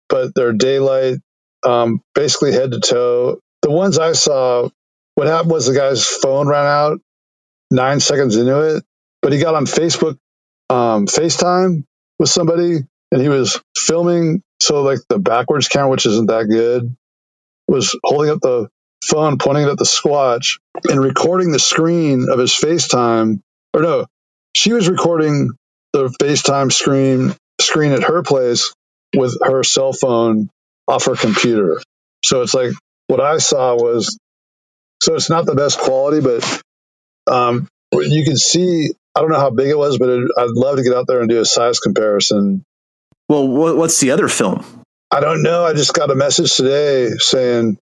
[0.10, 1.20] but they're daylight,
[1.66, 3.39] um, basically head to toe.
[3.62, 4.70] The ones I saw,
[5.16, 6.99] what happened was the guy's phone ran out
[7.72, 8.84] nine seconds into it,
[9.22, 10.18] but he got on Facebook,
[10.70, 11.84] um, FaceTime
[12.20, 14.41] with somebody and he was filming.
[14.62, 16.95] So like the backwards camera, which isn't that good,
[17.68, 18.70] was holding up the
[19.03, 23.41] phone, pointing it at the Squatch and recording the screen of his FaceTime.
[23.74, 24.05] Or no,
[24.55, 25.51] she was recording
[25.93, 28.74] the FaceTime screen screen at her place
[29.16, 30.49] with her cell phone
[30.88, 31.82] off her computer.
[32.24, 32.72] So it's like
[33.08, 34.18] what I saw was
[35.01, 36.62] so it's not the best quality, but
[37.32, 38.89] um, you can see.
[39.16, 41.22] I don't know how big it was, but it, I'd love to get out there
[41.22, 42.64] and do a size comparison.
[43.30, 44.66] Well, what's the other film?
[45.12, 45.66] I don't know.
[45.66, 47.78] I just got a message today saying,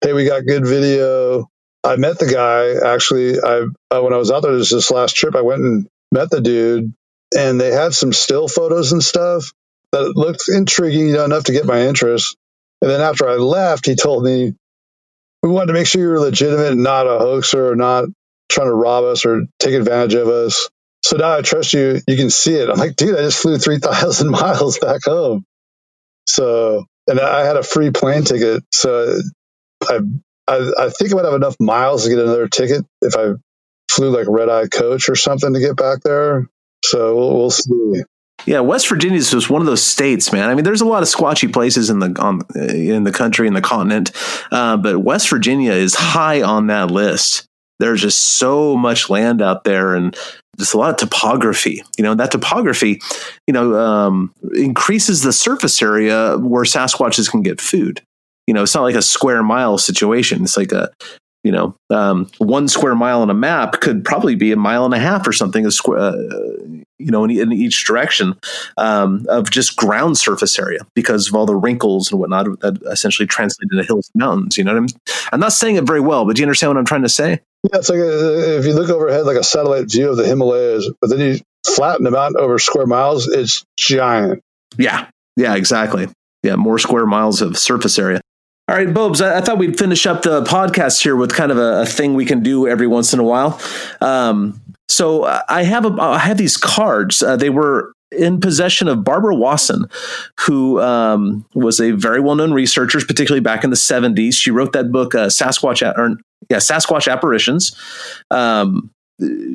[0.00, 1.48] "Hey, we got good video."
[1.84, 3.40] I met the guy actually.
[3.40, 6.30] I uh, when I was out there this, this last trip, I went and met
[6.30, 6.92] the dude,
[7.36, 9.52] and they had some still photos and stuff
[9.92, 12.36] that looked intriguing, you know, enough to get my interest.
[12.82, 14.54] And then after I left, he told me
[15.42, 18.04] we wanted to make sure you were legitimate and not a hoaxer or not
[18.48, 20.68] trying to rob us or take advantage of us.
[21.08, 22.02] So now I trust you.
[22.06, 22.68] You can see it.
[22.68, 25.42] I'm like, dude, I just flew 3,000 miles back home.
[26.26, 28.62] So, and I had a free plane ticket.
[28.74, 29.18] So
[29.88, 30.00] I,
[30.46, 33.30] I, I think I would have enough miles to get another ticket if I
[33.90, 36.46] flew like red eye coach or something to get back there.
[36.84, 38.02] So we'll, we'll see.
[38.44, 40.50] Yeah, West Virginia is just one of those states, man.
[40.50, 43.54] I mean, there's a lot of squatchy places in the on, in the country, in
[43.54, 44.12] the continent,
[44.52, 47.46] uh, but West Virginia is high on that list.
[47.78, 50.14] There's just so much land out there, and
[50.58, 51.82] just a lot of topography.
[51.96, 53.00] You know, that topography,
[53.46, 58.02] you know, um, increases the surface area where Sasquatches can get food.
[58.46, 60.42] You know, it's not like a square mile situation.
[60.42, 60.90] It's like a
[61.44, 64.92] you know, um, one square mile on a map could probably be a mile and
[64.92, 66.12] a half or something, a square, uh,
[66.98, 68.34] you know, in, in, each direction
[68.76, 73.26] um, of just ground surface area because of all the wrinkles and whatnot that essentially
[73.26, 74.58] translate into hills and mountains.
[74.58, 74.88] You know what I mean?
[75.32, 77.40] I'm not saying it very well, but do you understand what I'm trying to say?
[77.64, 80.90] Yeah, it's like a, if you look overhead like a satellite view of the Himalayas,
[81.00, 84.42] but then you flatten them out over square miles, it's giant.
[84.76, 86.08] Yeah, yeah, exactly.
[86.42, 88.20] Yeah, more square miles of surface area.
[88.68, 91.56] All right, Bobes, I, I, thought we'd finish up the podcast here with kind of
[91.56, 93.58] a, a thing we can do every once in a while.
[94.02, 97.22] Um, so uh, I have a, I have these cards.
[97.22, 99.86] Uh, they were in possession of Barbara Wasson,
[100.40, 104.34] who um, was a very well known researcher, particularly back in the 70s.
[104.34, 106.18] She wrote that book, uh, Sasquatch, or,
[106.50, 107.76] yeah, Sasquatch Apparitions.
[108.30, 108.90] Um,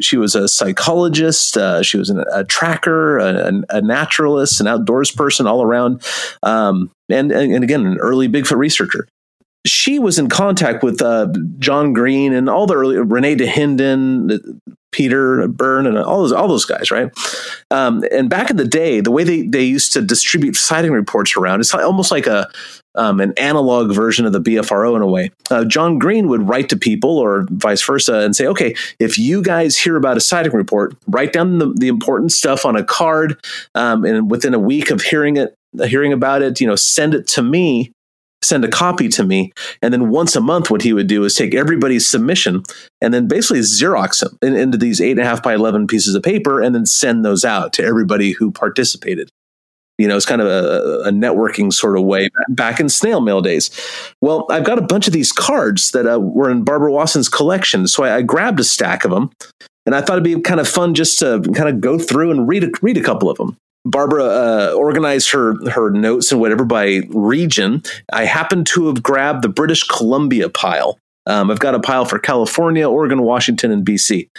[0.02, 1.56] she was a psychologist.
[1.58, 6.04] Uh, she was an, a tracker, a, a, naturalist, an outdoors person all around,
[6.44, 9.08] um, and, and again, an early Bigfoot researcher.
[9.66, 14.60] She was in contact with uh, John Green and all the early Rene Dahinden,
[14.92, 17.10] Peter Byrne, and all those all those guys, right?
[17.72, 21.38] Um, and back in the day, the way they they used to distribute sighting reports
[21.38, 22.50] around, it's almost like a
[22.96, 25.32] um, an analog version of the BFRO in a way.
[25.50, 29.42] Uh, John Green would write to people or vice versa and say, okay, if you
[29.42, 33.44] guys hear about a sighting report, write down the, the important stuff on a card.
[33.76, 37.28] Um, and within a week of hearing it, hearing about it, you know, send it
[37.30, 37.92] to me
[38.44, 39.52] send a copy to me.
[39.82, 42.64] And then once a month, what he would do is take everybody's submission
[43.02, 46.16] and then basically Xerox them in, into these eight and a half by 11 pieces
[46.16, 49.30] of paper and then send those out to everybody who participated.
[49.98, 53.42] You know, it's kind of a, a, networking sort of way back in snail mail
[53.42, 53.70] days.
[54.22, 57.88] Well, I've got a bunch of these cards that uh, were in Barbara Wasson's collection.
[57.88, 59.30] So I, I, grabbed a stack of them
[59.86, 62.48] and I thought it'd be kind of fun just to kind of go through and
[62.48, 63.58] read a, read a couple of them.
[63.86, 67.84] Barbara uh, organized her her notes and whatever by region.
[68.14, 70.98] I happened to have grabbed the British Columbia pile.
[71.26, 74.30] Um, I've got a pile for California, Oregon, Washington, and BC.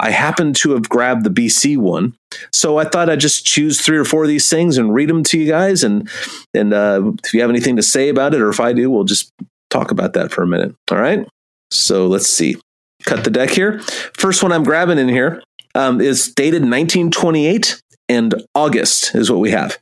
[0.00, 2.16] I happen to have grabbed the BC one,
[2.52, 5.22] so I thought I'd just choose three or four of these things and read them
[5.24, 5.84] to you guys.
[5.84, 6.08] And
[6.54, 9.04] and uh, if you have anything to say about it, or if I do, we'll
[9.04, 9.30] just
[9.68, 10.74] talk about that for a minute.
[10.90, 11.26] All right.
[11.70, 12.56] So let's see.
[13.04, 13.80] Cut the deck here.
[14.16, 15.42] First one I'm grabbing in here
[15.74, 19.78] um, is dated 1928 and August is what we have.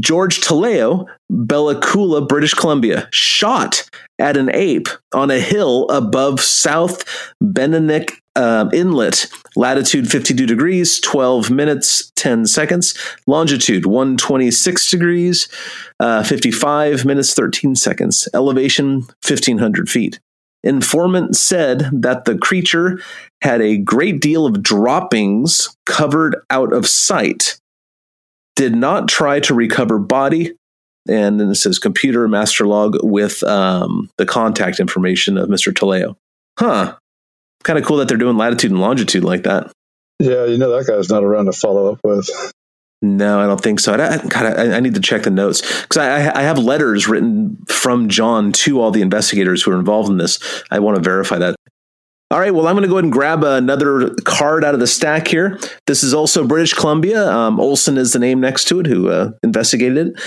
[0.00, 7.04] George Taleo, Bella Coola, British Columbia, shot at an ape on a hill above South
[7.42, 9.26] Bentinck uh, Inlet,
[9.56, 15.48] latitude 52 degrees, 12 minutes, 10 seconds, longitude 126 degrees,
[15.98, 20.20] uh, 55 minutes, 13 seconds, elevation 1500 feet.
[20.62, 23.00] Informant said that the creature
[23.42, 27.60] had a great deal of droppings covered out of sight
[28.54, 30.52] did not try to recover body.
[31.08, 35.72] And then it says computer master log with um, the contact information of Mr.
[35.72, 36.16] Taleo.
[36.58, 36.96] Huh.
[37.64, 39.70] Kind of cool that they're doing latitude and longitude like that.
[40.20, 42.28] Yeah, you know that guy's not around to follow up with.
[43.00, 43.94] No, I don't think so.
[43.94, 47.06] I, I, God, I, I need to check the notes because I, I have letters
[47.06, 50.40] written from John to all the investigators who are involved in this.
[50.70, 51.54] I want to verify that.
[52.30, 54.86] All right, well, I'm going to go ahead and grab another card out of the
[54.86, 55.58] stack here.
[55.86, 57.26] This is also British Columbia.
[57.26, 60.22] Um, Olson is the name next to it who uh, investigated it.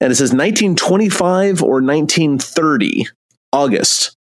[0.00, 3.06] And it says 1925 or 1930,
[3.52, 4.16] August.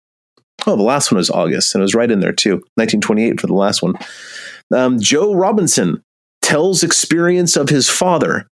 [0.67, 2.55] Oh, the last one was August, and it was right in there too.
[2.75, 3.95] 1928 for the last one.
[4.73, 6.01] Um, Joe Robinson
[6.41, 8.47] tells experience of his father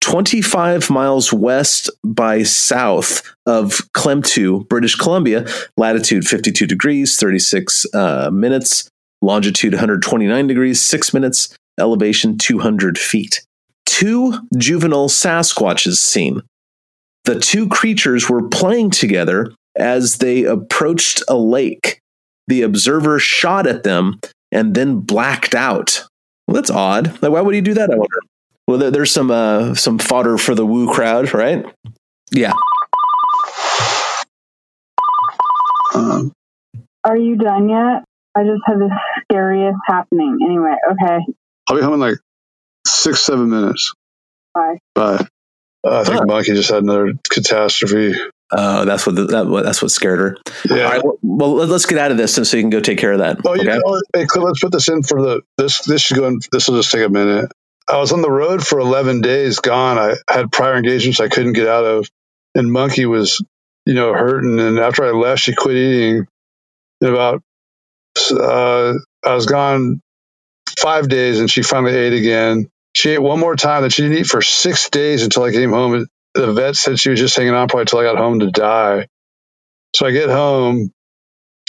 [0.00, 5.46] 25 miles west by south of Klemtu, British Columbia,
[5.76, 8.88] latitude 52 degrees, 36 uh, minutes,
[9.20, 13.42] longitude 129 degrees, 6 minutes, elevation 200 feet.
[13.84, 16.42] Two juvenile Sasquatches seen.
[17.24, 22.00] The two creatures were playing together as they approached a lake.
[22.48, 24.18] The observer shot at them
[24.50, 26.04] and then blacked out.
[26.48, 27.22] Well, that's odd.
[27.22, 27.90] Like, why would he do that?
[27.90, 28.18] I wonder.
[28.66, 31.64] Well, there, there's some uh, some fodder for the woo crowd, right?
[32.32, 32.52] Yeah.
[35.94, 36.32] Um,
[37.04, 38.04] Are you done yet?
[38.36, 38.90] I just had the
[39.24, 40.38] scariest happening.
[40.44, 41.18] Anyway, okay.
[41.68, 42.18] I'll be home in like
[42.86, 43.92] six, seven minutes.
[44.54, 44.78] Bye.
[44.94, 45.26] Bye.
[45.84, 46.24] Uh, I think Huh.
[46.26, 48.14] Monkey just had another catastrophe.
[48.52, 50.36] Uh, that's what the, that, what- that's what scared her.
[50.68, 50.84] Yeah.
[50.84, 51.04] All right.
[51.04, 53.12] Well, well, let- let's get out of this and so you can go take care
[53.12, 53.38] of that.
[53.44, 53.64] Oh, okay.
[53.64, 53.78] yeah.
[53.84, 55.80] Oh, hey, Cliff, let's put this in for the this.
[55.82, 56.40] This should go in.
[56.52, 57.50] This will just take a minute.
[57.88, 59.98] I was on the road for 11 days, gone.
[59.98, 62.08] I had prior engagements I couldn't get out of,
[62.54, 63.42] and Monkey was,
[63.84, 64.60] you know, hurting.
[64.60, 66.26] And after I left, she quit eating.
[67.00, 67.42] And about,
[68.30, 68.94] uh,
[69.24, 70.00] I was gone
[70.78, 72.68] five days, and she finally ate again.
[72.94, 75.70] She ate one more time, then she didn't eat for six days until I came
[75.70, 76.06] home.
[76.34, 79.06] The vet said she was just hanging on probably until I got home to die.
[79.96, 80.92] So I get home,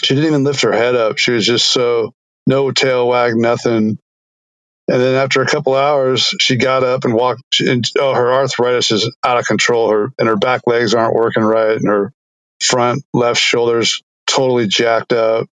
[0.04, 1.18] she didn't even lift her head up.
[1.18, 2.14] She was just so
[2.48, 3.98] no tail wag, nothing.
[4.88, 7.62] And then after a couple hours, she got up and walked.
[7.62, 9.90] And, oh, her arthritis is out of control.
[9.90, 12.14] Her and her back legs aren't working right, and her
[12.62, 15.48] front left shoulders totally jacked up.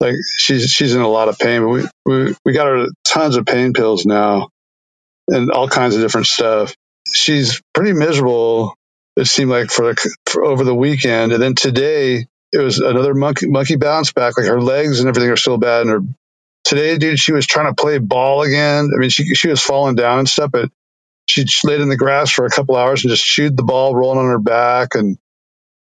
[0.00, 1.62] Like she's she's in a lot of pain.
[1.62, 4.48] But we we we got her tons of pain pills now,
[5.28, 6.74] and all kinds of different stuff.
[7.12, 8.74] She's pretty miserable.
[9.16, 9.94] It seemed like for,
[10.26, 14.36] for over the weekend, and then today it was another monkey monkey bounce back.
[14.36, 16.00] Like her legs and everything are still bad, and her
[16.64, 18.90] today, dude, she was trying to play ball again.
[18.94, 20.70] I mean, she she was falling down and stuff, but
[21.26, 24.18] she laid in the grass for a couple hours and just chewed the ball, rolling
[24.18, 25.18] on her back, and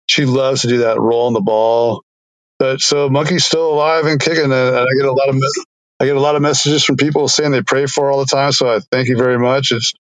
[0.08, 2.04] she loves to do that, rolling the ball.
[2.60, 5.36] But so monkey's still alive and kicking, and I get a lot of
[6.00, 8.26] I get a lot of messages from people saying they pray for her all the
[8.26, 8.52] time.
[8.52, 9.72] So I thank you very much.
[9.72, 9.94] It's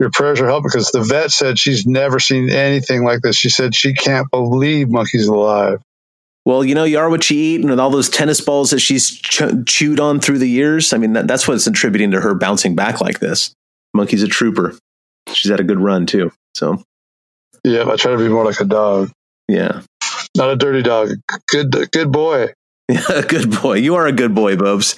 [0.00, 3.36] your prayers are helping because the vet said she's never seen anything like this.
[3.36, 5.80] She said she can't believe monkey's alive.
[6.44, 8.78] Well, you know, you are what you eat, and with all those tennis balls that
[8.78, 12.34] she's ch- chewed on through the years, I mean, that, that's what's contributing to her
[12.34, 13.52] bouncing back like this.
[13.94, 14.74] Monkey's a trooper.
[15.32, 16.30] She's had a good run too.
[16.54, 16.82] So,
[17.64, 19.10] Yeah, I try to be more like a dog,
[19.48, 19.80] yeah,
[20.36, 21.08] not a dirty dog.
[21.48, 22.52] Good, good boy.
[22.88, 23.78] yeah, good boy.
[23.78, 24.94] You are a good boy, Bobs.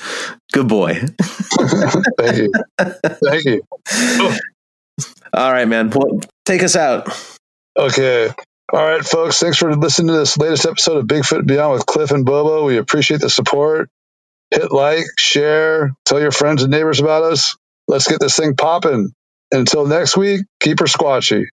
[0.52, 1.00] Good boy.
[2.18, 2.52] Thank you.
[2.78, 3.62] Thank you.
[5.32, 5.90] All right, man.
[5.90, 7.08] Well, take us out.
[7.76, 8.30] Okay.
[8.72, 9.40] All right, folks.
[9.40, 12.64] Thanks for listening to this latest episode of Bigfoot Beyond with Cliff and Bobo.
[12.64, 13.88] We appreciate the support.
[14.50, 17.56] Hit like, share, tell your friends and neighbors about us.
[17.86, 19.12] Let's get this thing popping.
[19.50, 21.46] Until next week, keep her squatchy.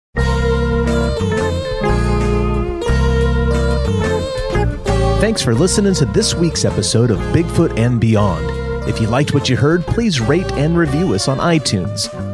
[5.20, 8.88] Thanks for listening to this week's episode of Bigfoot and Beyond.
[8.88, 12.33] If you liked what you heard, please rate and review us on iTunes.